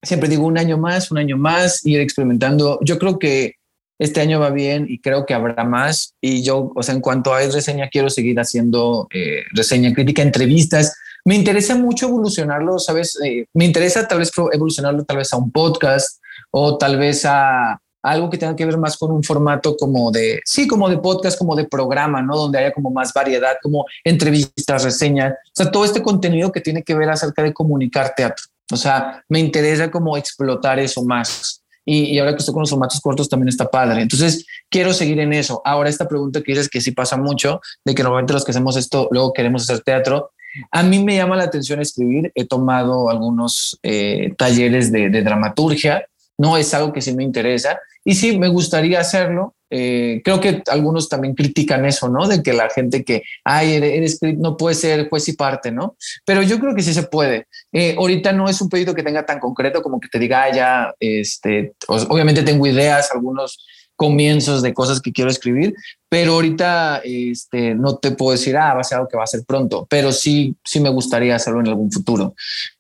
siempre 0.03 0.29
digo 0.29 0.45
un 0.47 0.59
año 0.59 0.77
más, 0.77 1.11
un 1.13 1.19
año 1.19 1.37
más, 1.37 1.87
ir 1.87 2.01
experimentando. 2.01 2.81
Yo 2.83 2.99
creo 2.99 3.19
que 3.19 3.55
este 4.01 4.21
año 4.21 4.41
va 4.41 4.51
bien 4.51 4.87
y 4.89 4.99
creo 4.99 5.25
que 5.25 5.35
habrá 5.35 5.63
más. 5.63 6.15
Y 6.21 6.43
yo, 6.43 6.73
o 6.75 6.83
sea, 6.83 6.97
en 6.97 7.01
cuanto 7.01 7.33
a 7.33 7.41
reseña, 7.41 7.89
quiero 7.89 8.11
seguir 8.11 8.39
haciendo 8.41 9.09
reseña 9.53 9.95
crítica, 9.95 10.23
entrevistas. 10.23 10.97
Me 11.25 11.37
interesa 11.37 11.77
mucho 11.77 12.09
evolucionarlo, 12.09 12.81
¿sabes? 12.81 13.17
Me 13.55 13.65
interesa 13.65 14.09
tal 14.09 14.19
vez 14.19 14.33
evolucionarlo 14.53 15.05
tal 15.05 15.19
vez 15.19 15.33
a 15.33 15.37
un 15.37 15.53
podcast 15.53 16.21
o 16.51 16.77
tal 16.77 16.99
vez 16.99 17.25
a 17.25 17.81
algo 18.05 18.29
que 18.29 18.37
tenga 18.37 18.55
que 18.55 18.67
ver 18.67 18.77
más 18.77 18.97
con 18.97 19.11
un 19.11 19.23
formato 19.23 19.77
como 19.77 20.11
de, 20.11 20.41
sí, 20.45 20.69
como 20.69 20.89
de 20.89 20.99
podcast, 20.99 21.39
como 21.39 21.57
de 21.57 21.65
programa, 21.65 22.21
¿no? 22.21 22.37
Donde 22.37 22.59
haya 22.59 22.73
como 22.73 22.91
más 22.91 23.13
variedad, 23.15 23.57
como 23.63 23.87
entrevistas, 24.05 24.85
reseñas, 24.85 25.33
o 25.33 25.51
sea, 25.55 25.71
todo 25.71 25.85
este 25.87 26.03
contenido 26.03 26.53
que 26.53 26.61
tiene 26.61 26.83
que 26.83 26.95
ver 26.95 27.09
acerca 27.09 27.43
de 27.43 27.55
comunicar 27.55 28.15
teatro. 28.15 28.45
O 28.71 28.77
sea, 28.77 29.25
me 29.29 29.41
interesa 29.41 29.91
como 29.91 30.17
explotar 30.17 30.79
eso 30.79 31.03
más. 31.03 31.63
Y, 31.87 32.15
y, 32.15 32.19
ahora 32.19 32.33
que 32.33 32.39
estoy 32.39 32.55
con 32.55 32.63
los 32.63 32.71
formatos 32.71 33.01
cortos 33.01 33.29
también 33.29 33.49
está 33.49 33.71
padre. 33.71 34.01
Entonces, 34.01 34.47
quiero 34.71 34.93
seguir 34.95 35.21
en 35.21 35.33
eso. 35.33 35.61
Ahora, 35.65 35.91
esta 35.91 36.09
pregunta 36.09 36.43
que 36.43 36.53
dices 36.53 36.69
que 36.69 36.81
sí 36.81 36.93
pasa 36.93 37.17
mucho, 37.17 37.61
de 37.85 37.95
que 37.95 38.03
normalmente 38.03 38.33
los 38.33 38.45
que 38.45 38.53
hacemos 38.53 38.77
esto 38.77 39.09
luego 39.11 39.33
queremos 39.33 39.63
hacer 39.63 39.83
teatro. 39.83 40.31
A 40.71 40.83
mí 40.83 41.03
me 41.03 41.17
llama 41.17 41.37
la 41.37 41.45
atención 41.45 41.81
escribir. 41.81 42.33
He 42.35 42.47
tomado 42.47 43.11
algunos 43.11 43.79
eh, 43.83 44.35
talleres 44.37 44.93
de, 44.93 45.11
dramaturgia. 45.23 46.07
No 46.39 46.57
es 46.57 46.73
algo 46.75 46.93
que 46.93 47.01
sí 47.01 47.15
me 47.15 47.23
interesa. 47.23 47.79
Y 48.05 48.15
sí, 48.15 48.39
me 48.39 48.49
gustaría 48.49 49.01
hacerlo. 49.01 49.55
Eh, 49.71 50.21
creo 50.25 50.41
que 50.41 50.63
algunos 50.71 51.09
también 51.09 51.35
critican 51.35 51.85
eso, 51.85 52.09
¿no? 52.09 52.29
De 52.29 52.43
que 52.43 52.53
la 52.53 52.69
gente 52.71 53.03
que, 53.03 53.23
ay, 53.45 53.75
eres, 53.75 54.21
no 54.23 54.57
puede 54.57 54.77
ser 54.77 55.09
juez 55.09 55.29
y 55.29 55.33
parte, 55.33 55.73
¿no? 55.73 55.97
Pero 56.25 56.43
yo 56.43 56.61
creo 56.61 56.75
que 56.75 56.83
sí 56.83 56.95
se 56.95 57.05
puede. 57.05 57.47
Eh, 57.73 57.97
ahorita 57.99 58.33
no 58.33 58.49
es 58.49 58.61
un 58.61 58.69
pedido 58.69 58.95
que 58.95 59.03
tenga 59.03 59.27
tan 59.27 59.41
concreto 59.41 59.83
como 59.83 59.99
que 59.99 60.09
te 60.09 60.19
diga, 60.19 60.45
ah, 60.45 60.55
ya, 60.55 60.95
este, 61.01 61.73
obviamente 61.89 62.43
tengo 62.43 62.67
ideas, 62.67 63.11
algunos 63.11 63.59
comienzos 63.97 64.63
de 64.63 64.75
cosas 64.75 65.01
que 65.01 65.13
quiero 65.13 65.31
escribir, 65.31 65.75
pero 66.09 66.35
ahorita 66.35 67.01
este, 67.05 67.75
no 67.75 67.97
te 67.97 68.11
puedo 68.13 68.33
decir, 68.33 68.57
ah, 68.57 68.75
va 68.75 68.81
a 68.81 68.85
ser 68.85 68.97
algo 68.97 69.09
que 69.09 69.17
va 69.17 69.25
a 69.25 69.29
ser 69.29 69.45
pronto, 69.45 69.87
pero 69.89 70.13
sí, 70.13 70.57
sí 70.65 70.81
me 70.81 70.89
gustaría 70.89 71.37
hacerlo 71.37 71.61
en 71.61 71.69
algún 71.69 71.93
futuro. 71.93 72.35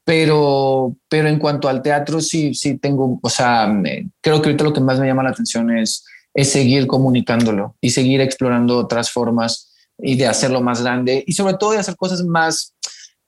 Pero, 0.04 0.96
pero 1.08 1.28
en 1.28 1.38
cuanto 1.38 1.68
al 1.68 1.82
teatro, 1.82 2.20
sí, 2.20 2.54
sí 2.54 2.78
tengo, 2.78 3.18
o 3.22 3.30
sea, 3.30 3.72
creo 4.20 4.42
que 4.42 4.48
ahorita 4.48 4.64
lo 4.64 4.72
que 4.72 4.80
más 4.80 4.98
me 4.98 5.06
llama 5.06 5.22
la 5.22 5.30
atención 5.30 5.76
es, 5.76 6.04
es 6.34 6.50
seguir 6.50 6.86
comunicándolo 6.86 7.76
y 7.80 7.90
seguir 7.90 8.20
explorando 8.20 8.78
otras 8.78 9.10
formas 9.10 9.72
y 9.98 10.16
de 10.16 10.26
hacerlo 10.26 10.60
más 10.60 10.82
grande 10.82 11.22
y 11.26 11.32
sobre 11.34 11.54
todo 11.54 11.72
de 11.72 11.78
hacer 11.78 11.96
cosas 11.96 12.24
más, 12.24 12.74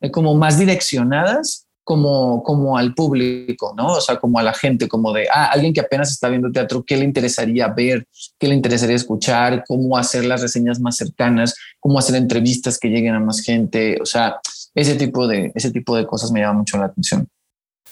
eh, 0.01 0.11
como 0.11 0.35
más 0.35 0.59
direccionadas 0.59 1.66
como, 1.87 2.43
como 2.43 2.77
al 2.77 2.93
público, 2.93 3.73
¿no? 3.77 3.93
O 3.93 4.01
sea, 4.01 4.17
como 4.17 4.37
a 4.39 4.43
la 4.43 4.53
gente, 4.53 4.89
como 4.89 5.13
de, 5.13 5.29
ah, 5.33 5.45
alguien 5.53 5.71
que 5.71 5.79
apenas 5.79 6.11
está 6.11 6.27
viendo 6.27 6.51
teatro, 6.51 6.83
¿qué 6.85 6.97
le 6.97 7.05
interesaría 7.05 7.69
ver? 7.69 8.05
¿Qué 8.37 8.49
le 8.49 8.55
interesaría 8.55 8.97
escuchar? 8.97 9.63
¿Cómo 9.65 9.97
hacer 9.97 10.25
las 10.25 10.41
reseñas 10.41 10.81
más 10.81 10.97
cercanas? 10.97 11.55
¿Cómo 11.79 11.97
hacer 11.97 12.17
entrevistas 12.17 12.77
que 12.77 12.89
lleguen 12.89 13.15
a 13.15 13.21
más 13.21 13.39
gente? 13.39 13.97
O 14.01 14.05
sea, 14.05 14.35
ese 14.75 14.95
tipo 14.95 15.27
de, 15.27 15.53
ese 15.55 15.71
tipo 15.71 15.95
de 15.95 16.05
cosas 16.05 16.29
me 16.29 16.41
llama 16.41 16.59
mucho 16.59 16.77
la 16.77 16.87
atención. 16.87 17.25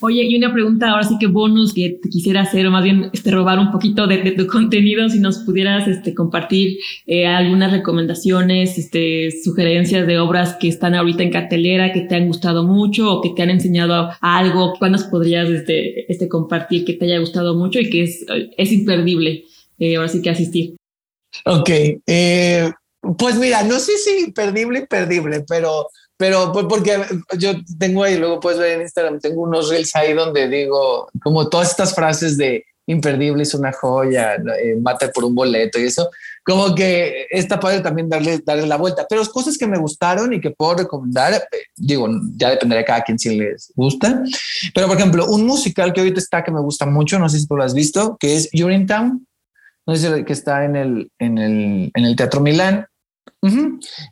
Oye, 0.01 0.23
y 0.23 0.35
una 0.35 0.51
pregunta 0.51 0.89
ahora 0.89 1.03
sí 1.03 1.15
que 1.19 1.27
bonus 1.27 1.73
que 1.73 1.99
te 2.01 2.09
quisiera 2.09 2.41
hacer, 2.41 2.67
o 2.67 2.71
más 2.71 2.83
bien 2.83 3.09
este, 3.13 3.31
robar 3.31 3.59
un 3.59 3.71
poquito 3.71 4.07
de, 4.07 4.31
tu 4.31 4.47
contenido, 4.47 5.07
si 5.09 5.19
nos 5.19 5.39
pudieras 5.39 5.87
este, 5.87 6.13
compartir 6.13 6.79
eh, 7.05 7.27
algunas 7.27 7.71
recomendaciones, 7.71 8.77
este, 8.77 9.29
sugerencias 9.43 10.05
de 10.05 10.19
obras 10.19 10.57
que 10.59 10.67
están 10.67 10.95
ahorita 10.95 11.23
en 11.23 11.31
cartelera, 11.31 11.93
que 11.93 12.01
te 12.01 12.15
han 12.15 12.27
gustado 12.27 12.63
mucho 12.63 13.11
o 13.11 13.21
que 13.21 13.29
te 13.29 13.43
han 13.43 13.49
enseñado 13.49 14.09
algo, 14.21 14.73
¿cuándo 14.77 14.95
podrías 15.09 15.49
este, 15.49 16.11
este, 16.11 16.27
compartir 16.27 16.85
que 16.85 16.93
te 16.93 17.05
haya 17.05 17.19
gustado 17.19 17.55
mucho 17.55 17.79
y 17.79 17.89
que 17.89 18.03
es, 18.03 18.25
es 18.57 18.71
imperdible 18.71 19.45
eh, 19.79 19.95
ahora 19.95 20.09
sí 20.09 20.21
que 20.21 20.29
asistir? 20.29 20.75
Ok, 21.45 21.69
eh, 22.07 22.71
pues 23.17 23.37
mira, 23.37 23.63
no 23.63 23.79
sé 23.79 23.97
si 23.97 24.25
imperdible, 24.25 24.79
imperdible, 24.79 25.43
pero 25.47 25.87
pero 26.17 26.51
pues 26.51 26.65
porque 26.69 26.97
yo 27.37 27.51
tengo 27.77 28.03
ahí, 28.03 28.17
luego 28.17 28.39
puedes 28.39 28.59
ver 28.59 28.73
en 28.73 28.81
Instagram, 28.81 29.19
tengo 29.19 29.41
unos 29.41 29.69
reels 29.69 29.95
ahí 29.95 30.13
donde 30.13 30.47
digo 30.47 31.09
como 31.21 31.49
todas 31.49 31.71
estas 31.71 31.93
frases 31.93 32.37
de 32.37 32.65
imperdible 32.87 33.43
es 33.43 33.53
una 33.53 33.71
joya, 33.71 34.35
eh, 34.35 34.75
mata 34.79 35.11
por 35.11 35.25
un 35.25 35.33
boleto 35.33 35.79
y 35.79 35.85
eso, 35.85 36.09
como 36.43 36.75
que 36.75 37.27
está 37.31 37.59
padre 37.59 37.81
también 37.81 38.09
darle, 38.09 38.39
darle 38.45 38.67
la 38.67 38.77
vuelta. 38.77 39.05
Pero 39.09 39.25
cosas 39.25 39.57
que 39.57 39.67
me 39.67 39.77
gustaron 39.77 40.33
y 40.33 40.41
que 40.41 40.51
puedo 40.51 40.75
recomendar, 40.75 41.33
eh, 41.33 41.63
digo, 41.75 42.07
ya 42.35 42.51
dependerá 42.51 42.79
de 42.79 42.85
cada 42.85 43.01
quien 43.01 43.17
si 43.17 43.37
les 43.37 43.71
gusta. 43.75 44.23
Pero 44.73 44.87
por 44.87 44.97
ejemplo, 44.97 45.25
un 45.27 45.45
musical 45.45 45.93
que 45.93 46.01
ahorita 46.01 46.19
está 46.19 46.43
que 46.43 46.51
me 46.51 46.61
gusta 46.61 46.85
mucho, 46.85 47.17
no 47.17 47.29
sé 47.29 47.39
si 47.39 47.47
tú 47.47 47.55
lo 47.55 47.63
has 47.63 47.73
visto, 47.73 48.17
que 48.19 48.35
es 48.35 48.49
Urinetown, 48.53 49.25
no 49.87 49.95
sé 49.95 50.15
si 50.15 50.23
que 50.23 50.33
está 50.33 50.65
en 50.65 50.75
el, 50.75 51.11
en 51.19 51.37
el, 51.37 51.91
en 51.93 52.05
el 52.05 52.15
Teatro 52.15 52.41
Milán 52.41 52.87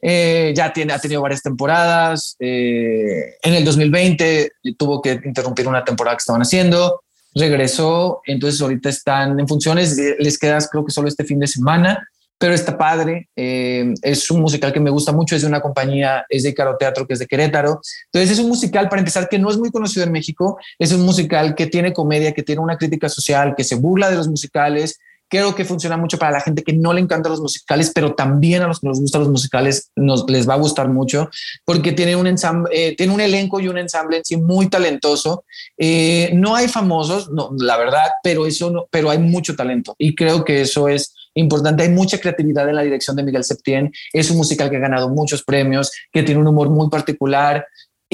eh, 0.02 0.54
ya 0.56 0.72
tiene, 0.72 0.93
ha 0.93 1.00
tenido 1.00 1.22
varias 1.22 1.41
temporadas. 1.41 2.36
Eh, 2.39 3.36
en 3.41 3.54
el 3.54 3.65
2020 3.65 4.52
tuvo 4.78 5.02
que 5.02 5.19
interrumpir 5.24 5.67
una 5.67 5.84
temporada 5.84 6.15
que 6.15 6.22
estaban 6.22 6.41
haciendo. 6.41 7.04
Regresó, 7.36 8.22
entonces 8.26 8.62
ahorita 8.62 8.89
están 8.89 9.39
en 9.39 9.48
funciones. 9.48 9.98
Les 10.19 10.38
queda, 10.38 10.60
creo 10.72 10.86
que 10.86 10.91
solo 10.91 11.08
este 11.08 11.24
fin 11.24 11.39
de 11.39 11.48
semana, 11.48 12.08
pero 12.38 12.54
está 12.54 12.78
padre. 12.78 13.30
Eh, 13.36 13.93
es 14.02 14.30
un 14.30 14.41
musical 14.41 14.72
que 14.72 14.80
me 14.80 14.89
gusta 14.89 15.12
mucho. 15.12 15.36
Es 15.36 15.41
de 15.41 15.48
una 15.48 15.62
compañía, 15.62 16.26
es 16.30 16.43
de 16.43 16.54
Caro 16.54 16.78
Teatro, 16.78 17.08
que 17.08 17.13
es 17.13 17.19
de 17.19 17.26
Querétaro. 17.26 17.82
Entonces 18.12 18.38
es 18.38 18.39
un 18.39 18.50
musical, 18.50 18.89
para 18.89 19.00
empezar, 19.00 19.30
que 19.30 19.39
no 19.39 19.50
es 19.50 19.58
muy 19.58 19.72
conocido 19.72 20.06
en 20.06 20.12
México. 20.12 20.60
Es 20.78 20.91
un 20.91 21.02
musical 21.02 21.56
que 21.56 21.67
tiene 21.67 21.93
comedia, 21.93 22.34
que 22.34 22.43
tiene 22.43 22.62
una 22.62 22.78
crítica 22.78 23.10
social, 23.10 23.56
que 23.56 23.63
se 23.63 23.76
burla 23.76 24.10
de 24.10 24.17
los 24.17 24.28
musicales, 24.28 25.00
Creo 25.34 25.56
que 25.56 25.65
funciona 25.65 25.98
mucho 25.98 26.19
para 26.19 26.32
la 26.32 26.41
gente 26.41 26.62
que 26.62 26.74
no 26.74 26.93
le 26.93 27.02
encantan 27.02 27.32
los 27.32 27.41
musicales, 27.41 27.91
pero 27.96 28.13
también 28.13 28.62
a 28.62 28.67
los 28.67 28.80
que 28.80 28.88
nos 28.88 29.00
gustan 29.00 29.22
los 29.22 29.32
musicales 29.32 29.89
nos 29.96 30.30
les 30.30 30.48
va 30.48 30.54
a 30.54 30.58
gustar 30.58 30.89
mucho 30.89 31.28
porque 31.65 31.91
tiene 31.91 32.15
un 32.15 32.28
ensamble, 32.28 32.69
eh, 32.72 32.96
tiene 32.96 33.12
un 33.12 33.19
elenco 33.19 33.60
y 33.60 33.67
un 33.67 33.80
ensamble 33.80 34.17
en 34.17 34.26
sí 34.26 34.38
muy 34.38 34.69
talentoso. 34.69 35.43
Eh, 35.76 36.30
no 36.36 36.56
hay 36.56 36.67
famosos, 36.67 37.32
no, 37.32 37.50
la 37.58 37.78
verdad, 37.78 38.06
pero 38.22 38.46
eso 38.46 38.69
no, 38.69 38.86
pero 38.91 39.10
hay 39.10 39.17
mucho 39.17 39.56
talento 39.56 39.96
y 39.98 40.13
creo 40.13 40.46
que 40.46 40.62
eso 40.62 40.88
es 40.88 41.15
importante. 41.34 41.82
Hay 41.82 41.89
mucha 41.89 42.19
creatividad 42.19 42.69
en 42.69 42.76
la 42.76 42.84
dirección 42.84 43.15
de 43.15 43.24
Miguel 43.24 43.43
Septién. 43.43 43.91
Es 44.13 44.30
un 44.30 44.38
musical 44.38 44.69
que 44.69 44.78
ha 44.78 44.82
ganado 44.82 45.10
muchos 45.10 45.43
premios, 45.43 45.91
que 46.12 46.22
tiene 46.22 46.41
un 46.41 46.48
humor 46.48 46.69
muy 46.69 46.91
particular 46.91 47.65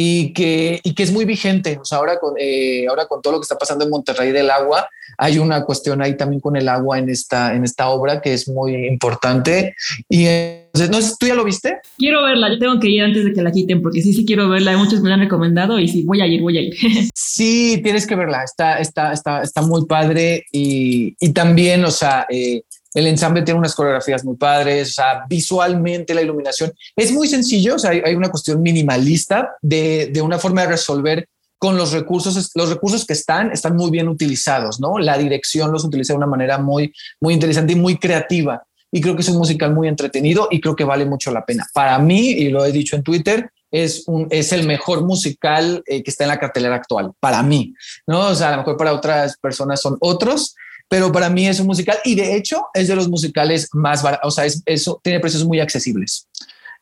y 0.01 0.31
que, 0.31 0.79
y 0.81 0.93
que 0.93 1.03
es 1.03 1.11
muy 1.11 1.25
vigente. 1.25 1.77
O 1.77 1.83
sea, 1.83 1.97
ahora 1.97 2.17
con, 2.19 2.33
eh, 2.39 2.87
ahora 2.87 3.05
con 3.05 3.21
todo 3.21 3.33
lo 3.33 3.39
que 3.41 3.43
está 3.43 3.57
pasando 3.57 3.83
en 3.83 3.91
Monterrey 3.91 4.31
del 4.31 4.49
agua, 4.49 4.87
hay 5.17 5.39
una 5.39 5.65
cuestión 5.65 6.01
ahí 6.01 6.15
también 6.15 6.39
con 6.39 6.55
el 6.55 6.69
agua 6.69 6.97
en 6.99 7.09
esta, 7.09 7.53
en 7.53 7.65
esta 7.65 7.89
obra 7.89 8.21
que 8.21 8.33
es 8.33 8.47
muy 8.47 8.87
importante. 8.87 9.75
Y 10.07 10.25
entonces, 10.25 10.89
no 10.89 11.01
sé, 11.01 11.15
¿tú 11.19 11.27
ya 11.27 11.35
lo 11.35 11.43
viste? 11.43 11.79
Quiero 11.97 12.23
verla, 12.23 12.49
yo 12.49 12.59
tengo 12.59 12.79
que 12.79 12.87
ir 12.87 13.03
antes 13.03 13.25
de 13.25 13.33
que 13.33 13.41
la 13.41 13.51
quiten, 13.51 13.81
porque 13.81 14.01
sí, 14.01 14.13
sí 14.13 14.25
quiero 14.25 14.47
verla. 14.47 14.77
Muchos 14.77 15.01
me 15.01 15.09
la 15.09 15.15
han 15.15 15.21
recomendado 15.21 15.77
y 15.77 15.89
sí, 15.89 16.03
voy 16.05 16.21
a 16.21 16.27
ir, 16.27 16.41
voy 16.41 16.57
a 16.57 16.61
ir. 16.61 16.75
sí, 17.13 17.81
tienes 17.83 18.07
que 18.07 18.15
verla, 18.15 18.45
está, 18.45 18.79
está, 18.79 19.11
está, 19.11 19.41
está 19.41 19.61
muy 19.63 19.85
padre 19.85 20.45
y, 20.53 21.13
y 21.19 21.33
también, 21.33 21.83
o 21.83 21.91
sea, 21.91 22.25
eh, 22.29 22.61
el 22.93 23.07
ensamble 23.07 23.43
tiene 23.43 23.59
unas 23.59 23.75
coreografías 23.75 24.25
muy 24.25 24.35
padres, 24.35 24.89
o 24.89 24.93
sea, 24.93 25.23
visualmente 25.27 26.13
la 26.13 26.21
iluminación 26.21 26.71
es 26.95 27.11
muy 27.11 27.27
sencillo, 27.27 27.75
o 27.75 27.79
sea, 27.79 27.91
hay, 27.91 28.15
una 28.15 28.29
cuestión 28.29 28.61
minimalista 28.61 29.55
de, 29.61 30.09
de, 30.11 30.21
una 30.21 30.39
forma 30.39 30.61
de 30.61 30.69
resolver 30.69 31.27
con 31.59 31.77
los 31.77 31.91
recursos, 31.91 32.51
los 32.55 32.69
recursos 32.69 33.05
que 33.05 33.13
están, 33.13 33.51
están 33.51 33.75
muy 33.75 33.91
bien 33.91 34.07
utilizados, 34.07 34.79
¿no? 34.79 34.97
La 34.97 35.17
dirección 35.17 35.71
los 35.71 35.83
utiliza 35.83 36.13
de 36.13 36.17
una 36.17 36.25
manera 36.25 36.57
muy, 36.57 36.93
muy 37.19 37.33
interesante 37.33 37.73
y 37.73 37.75
muy 37.75 37.97
creativa. 37.97 38.63
Y 38.91 39.01
creo 39.01 39.15
que 39.15 39.21
es 39.21 39.29
un 39.29 39.37
musical 39.37 39.73
muy 39.73 39.87
entretenido 39.87 40.47
y 40.49 40.61
creo 40.61 40.75
que 40.75 40.85
vale 40.85 41.05
mucho 41.05 41.31
la 41.31 41.45
pena. 41.45 41.67
Para 41.73 41.99
mí, 41.99 42.29
y 42.29 42.49
lo 42.49 42.65
he 42.65 42.71
dicho 42.71 42.95
en 42.95 43.03
Twitter, 43.03 43.51
es, 43.71 44.07
un, 44.07 44.27
es 44.31 44.51
el 44.51 44.65
mejor 44.65 45.03
musical 45.03 45.83
eh, 45.85 46.01
que 46.01 46.09
está 46.09 46.23
en 46.23 46.29
la 46.29 46.39
cartelera 46.39 46.75
actual, 46.75 47.11
para 47.19 47.43
mí, 47.43 47.73
¿no? 48.07 48.29
O 48.29 48.35
sea, 48.35 48.47
a 48.47 48.51
lo 48.51 48.57
mejor 48.59 48.77
para 48.77 48.93
otras 48.93 49.37
personas 49.37 49.81
son 49.81 49.97
otros, 49.99 50.55
pero 50.89 51.11
para 51.11 51.29
mí 51.29 51.47
es 51.47 51.59
un 51.59 51.67
musical 51.67 51.97
y 52.03 52.15
de 52.15 52.35
hecho 52.35 52.65
es 52.73 52.87
de 52.87 52.95
los 52.95 53.07
musicales 53.07 53.69
más 53.73 54.03
baratos, 54.03 54.27
o 54.27 54.31
sea, 54.31 54.45
es, 54.45 54.61
eso 54.65 54.99
tiene 55.03 55.19
precios 55.19 55.45
muy 55.45 55.59
accesibles. 55.59 56.27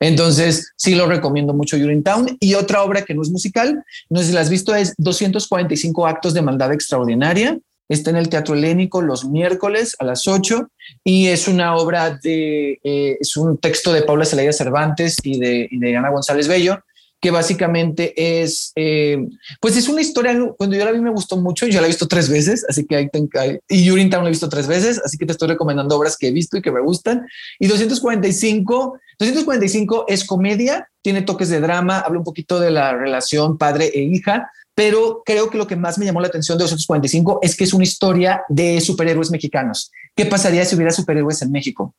Entonces, 0.00 0.72
sí 0.76 0.94
lo 0.94 1.06
recomiendo 1.06 1.52
mucho 1.52 1.76
Town 2.04 2.36
Y 2.40 2.54
otra 2.54 2.82
obra 2.82 3.02
que 3.02 3.14
no 3.14 3.22
es 3.22 3.30
musical, 3.30 3.84
no 4.08 4.20
sé 4.20 4.26
si 4.26 4.32
la 4.32 4.40
has 4.40 4.50
visto, 4.50 4.74
es 4.74 4.94
245 4.96 6.06
actos 6.06 6.34
de 6.34 6.42
maldad 6.42 6.72
extraordinaria. 6.72 7.58
Está 7.88 8.10
en 8.10 8.16
el 8.16 8.28
Teatro 8.28 8.54
Helénico 8.54 9.00
los 9.00 9.24
miércoles 9.24 9.96
a 9.98 10.04
las 10.04 10.28
8 10.28 10.68
y 11.04 11.28
es 11.28 11.48
una 11.48 11.74
obra 11.74 12.18
de, 12.22 12.78
eh, 12.84 13.16
es 13.18 13.36
un 13.36 13.56
texto 13.56 13.92
de 13.92 14.02
Paula 14.02 14.26
Celaya 14.26 14.52
Cervantes 14.52 15.16
y 15.22 15.40
de, 15.40 15.66
y 15.70 15.78
de 15.78 15.96
Ana 15.96 16.10
González 16.10 16.48
Bello 16.48 16.82
que 17.20 17.30
básicamente 17.30 18.42
es, 18.42 18.72
eh, 18.76 19.18
pues 19.60 19.76
es 19.76 19.88
una 19.88 20.00
historia, 20.00 20.38
cuando 20.56 20.76
yo 20.76 20.84
la 20.84 20.92
vi 20.92 21.00
me 21.00 21.10
gustó 21.10 21.36
mucho, 21.36 21.66
yo 21.66 21.80
la 21.80 21.86
he 21.86 21.90
visto 21.90 22.06
tres 22.06 22.28
veces, 22.28 22.64
así 22.68 22.86
que 22.86 22.96
ahí 22.96 23.08
tengo, 23.08 23.28
y 23.68 23.90
Urinetown 23.90 24.22
la 24.22 24.28
he 24.28 24.32
visto 24.32 24.48
tres 24.48 24.68
veces, 24.68 25.00
así 25.04 25.18
que 25.18 25.26
te 25.26 25.32
estoy 25.32 25.48
recomendando 25.48 25.96
obras 25.96 26.16
que 26.16 26.28
he 26.28 26.32
visto 26.32 26.56
y 26.56 26.62
que 26.62 26.70
me 26.70 26.80
gustan. 26.80 27.26
Y 27.58 27.66
245, 27.66 28.98
245 29.18 30.04
es 30.08 30.24
comedia, 30.24 30.88
tiene 31.02 31.22
toques 31.22 31.48
de 31.48 31.60
drama, 31.60 31.98
habla 31.98 32.18
un 32.20 32.24
poquito 32.24 32.60
de 32.60 32.70
la 32.70 32.94
relación 32.94 33.58
padre 33.58 33.90
e 33.92 34.02
hija, 34.02 34.50
pero 34.74 35.22
creo 35.26 35.50
que 35.50 35.58
lo 35.58 35.66
que 35.66 35.74
más 35.74 35.98
me 35.98 36.04
llamó 36.04 36.20
la 36.20 36.28
atención 36.28 36.56
de 36.56 36.62
245 36.62 37.40
es 37.42 37.56
que 37.56 37.64
es 37.64 37.74
una 37.74 37.82
historia 37.82 38.42
de 38.48 38.80
superhéroes 38.80 39.32
mexicanos. 39.32 39.90
¿Qué 40.14 40.24
pasaría 40.24 40.64
si 40.64 40.76
hubiera 40.76 40.92
superhéroes 40.92 41.42
en 41.42 41.50
México? 41.50 41.96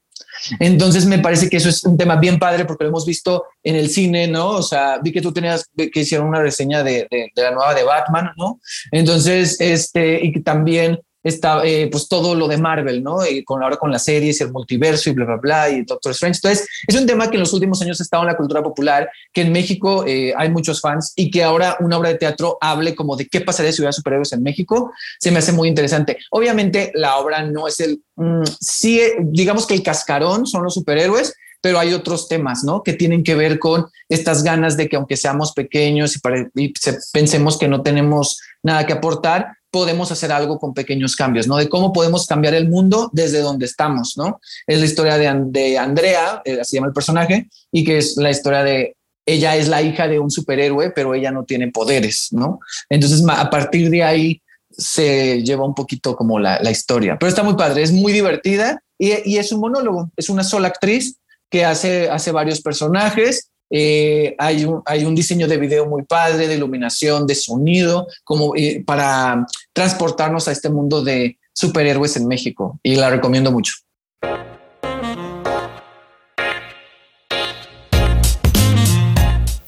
Entonces 0.59 1.05
me 1.05 1.19
parece 1.19 1.49
que 1.49 1.57
eso 1.57 1.69
es 1.69 1.83
un 1.83 1.97
tema 1.97 2.15
bien 2.15 2.39
padre 2.39 2.65
porque 2.65 2.83
lo 2.83 2.89
hemos 2.89 3.05
visto 3.05 3.45
en 3.63 3.75
el 3.75 3.89
cine, 3.89 4.27
¿no? 4.27 4.49
O 4.49 4.61
sea, 4.61 4.99
vi 4.99 5.11
que 5.11 5.21
tú 5.21 5.31
tenías 5.31 5.65
que 5.75 5.99
hicieron 5.99 6.27
una 6.27 6.41
reseña 6.41 6.83
de, 6.83 7.07
la 7.35 7.51
nueva 7.51 7.73
de 7.73 7.83
Batman, 7.83 8.31
¿no? 8.37 8.59
Entonces, 8.91 9.59
este, 9.59 10.25
y 10.25 10.31
que 10.31 10.41
también 10.41 10.99
está 11.23 11.65
eh, 11.65 11.87
pues 11.91 12.07
todo 12.07 12.35
lo 12.35 12.47
de 12.47 12.57
Marvel, 12.57 13.03
¿no? 13.03 13.25
Y 13.25 13.43
con 13.43 13.61
ahora 13.61 13.77
con 13.77 13.91
las 13.91 14.03
series 14.03 14.39
y 14.39 14.43
el 14.43 14.51
multiverso 14.51 15.09
y 15.09 15.13
bla, 15.13 15.25
bla, 15.25 15.37
bla, 15.37 15.69
y 15.69 15.83
Doctor 15.83 16.11
Strange. 16.11 16.37
Entonces, 16.37 16.67
es 16.87 16.95
un 16.95 17.05
tema 17.05 17.29
que 17.29 17.35
en 17.35 17.41
los 17.41 17.53
últimos 17.53 17.81
años 17.81 17.99
ha 17.99 18.03
estado 18.03 18.23
en 18.23 18.27
la 18.27 18.37
cultura 18.37 18.63
popular, 18.63 19.09
que 19.33 19.41
en 19.41 19.51
México 19.51 20.05
eh, 20.07 20.33
hay 20.35 20.49
muchos 20.49 20.81
fans 20.81 21.13
y 21.15 21.29
que 21.31 21.43
ahora 21.43 21.77
una 21.79 21.97
obra 21.97 22.09
de 22.09 22.15
teatro 22.15 22.57
hable 22.61 22.95
como 22.95 23.15
de 23.15 23.27
qué 23.27 23.41
pasaría 23.41 23.71
si 23.71 23.81
hubiera 23.81 23.91
superhéroes 23.91 24.33
en 24.33 24.43
México, 24.43 24.91
se 25.19 25.31
me 25.31 25.39
hace 25.39 25.51
muy 25.51 25.67
interesante. 25.67 26.17
Obviamente, 26.31 26.91
la 26.95 27.17
obra 27.17 27.43
no 27.43 27.67
es 27.67 27.79
el, 27.79 28.01
mm, 28.15 28.43
sí, 28.59 29.01
digamos 29.19 29.67
que 29.67 29.73
el 29.73 29.83
cascarón 29.83 30.45
son 30.45 30.63
los 30.63 30.73
superhéroes, 30.73 31.33
pero 31.61 31.79
hay 31.79 31.93
otros 31.93 32.27
temas, 32.27 32.63
¿no? 32.63 32.83
Que 32.83 32.93
tienen 32.93 33.23
que 33.23 33.35
ver 33.35 33.59
con 33.59 33.87
estas 34.07 34.43
ganas 34.43 34.77
de 34.77 34.87
que 34.87 34.95
aunque 34.95 35.17
seamos 35.17 35.53
pequeños 35.53 36.17
y, 36.55 36.73
pensemos 37.11 37.57
que 37.57 37.67
no 37.67 37.81
tenemos 37.81 38.39
nada 38.63 38.85
que 38.85 38.93
aportar, 38.93 39.57
podemos 39.71 40.11
hacer 40.11 40.31
algo 40.31 40.59
con 40.59 40.73
pequeños 40.73 41.15
cambios, 41.15 41.47
¿no? 41.47 41.57
De 41.57 41.69
cómo 41.69 41.93
podemos 41.93 42.25
cambiar 42.25 42.53
el 42.53 42.69
mundo 42.69 43.09
desde 43.13 43.39
donde 43.39 43.65
estamos, 43.65 44.15
¿no? 44.17 44.39
Es 44.65 44.79
la 44.79 44.85
historia 44.85 45.17
de, 45.17 45.31
de 45.45 45.77
Andrea, 45.77 46.41
eh, 46.45 46.59
así 46.61 46.75
llama 46.75 46.87
el 46.87 46.93
personaje, 46.93 47.49
y 47.71 47.83
que 47.83 47.97
es 47.97 48.17
la 48.17 48.31
historia 48.31 48.63
de 48.63 48.95
ella 49.29 49.55
es 49.55 49.67
la 49.67 49.81
hija 49.81 50.07
de 50.07 50.19
un 50.19 50.31
superhéroe, 50.31 50.91
pero 50.91 51.13
ella 51.13 51.31
no 51.31 51.45
tiene 51.45 51.69
poderes, 51.69 52.29
¿no? 52.31 52.59
Entonces, 52.89 53.23
a 53.27 53.49
partir 53.49 53.89
de 53.89 54.03
ahí 54.03 54.41
se 54.71 55.43
lleva 55.43 55.65
un 55.65 55.75
poquito 55.75 56.15
como 56.15 56.39
la, 56.39 56.71
historia, 56.71 57.17
pero 57.19 57.29
está 57.29 57.43
muy 57.43 57.55
padre, 57.55 57.83
es 57.83 57.91
muy 57.91 58.11
divertida 58.11 58.81
y, 58.97 59.37
es 59.37 59.51
un 59.51 59.61
monólogo, 59.61 60.09
es 60.15 60.29
una 60.29 60.43
sola 60.43 60.69
actriz 60.69 61.17
que 61.49 61.63
hace, 61.63 62.09
hace 62.09 62.31
varios 62.31 62.61
personajes. 62.61 63.51
Eh, 63.69 64.35
hay, 64.37 64.65
un, 64.65 64.81
hay 64.85 65.05
un 65.05 65.15
diseño 65.15 65.47
de 65.47 65.57
video 65.57 65.85
muy 65.85 66.03
padre, 66.03 66.47
de 66.47 66.55
iluminación, 66.55 67.27
de 67.27 67.35
sonido, 67.35 68.07
como 68.23 68.55
eh, 68.55 68.83
para 68.85 69.45
transportarnos 69.73 70.47
a 70.47 70.51
este 70.51 70.69
mundo 70.69 71.03
de 71.03 71.37
superhéroes 71.53 72.15
en 72.17 72.27
México 72.27 72.79
y 72.83 72.95
la 72.95 73.09
recomiendo 73.09 73.51
mucho. 73.51 73.73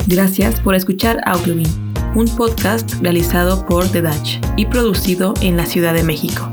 Gracias 0.07 0.59
por 0.59 0.75
escuchar 0.75 1.21
Audiobin, 1.25 1.93
un 2.15 2.27
podcast 2.35 2.95
realizado 3.01 3.65
por 3.65 3.89
The 3.89 4.01
Dutch 4.01 4.39
y 4.57 4.65
producido 4.65 5.33
en 5.41 5.55
la 5.55 5.65
Ciudad 5.65 5.93
de 5.93 6.03
México. 6.03 6.51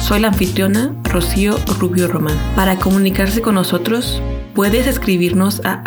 Soy 0.00 0.20
la 0.20 0.28
anfitriona 0.28 0.94
Rocío 1.04 1.56
Rubio 1.80 2.06
Román. 2.06 2.38
Para 2.54 2.76
comunicarse 2.76 3.40
con 3.40 3.56
nosotros, 3.56 4.22
puedes 4.54 4.86
escribirnos 4.86 5.60
a 5.64 5.82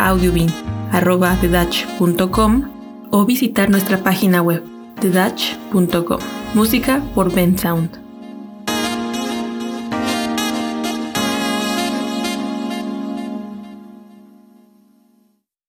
audiobin.com 0.96 2.62
o 3.10 3.24
visitar 3.24 3.70
nuestra 3.70 3.98
página 3.98 4.42
web 4.42 4.62
thedutch.com. 5.00 6.18
Música 6.54 7.02
por 7.14 7.32
Ben 7.32 7.58
Sound. 7.58 8.05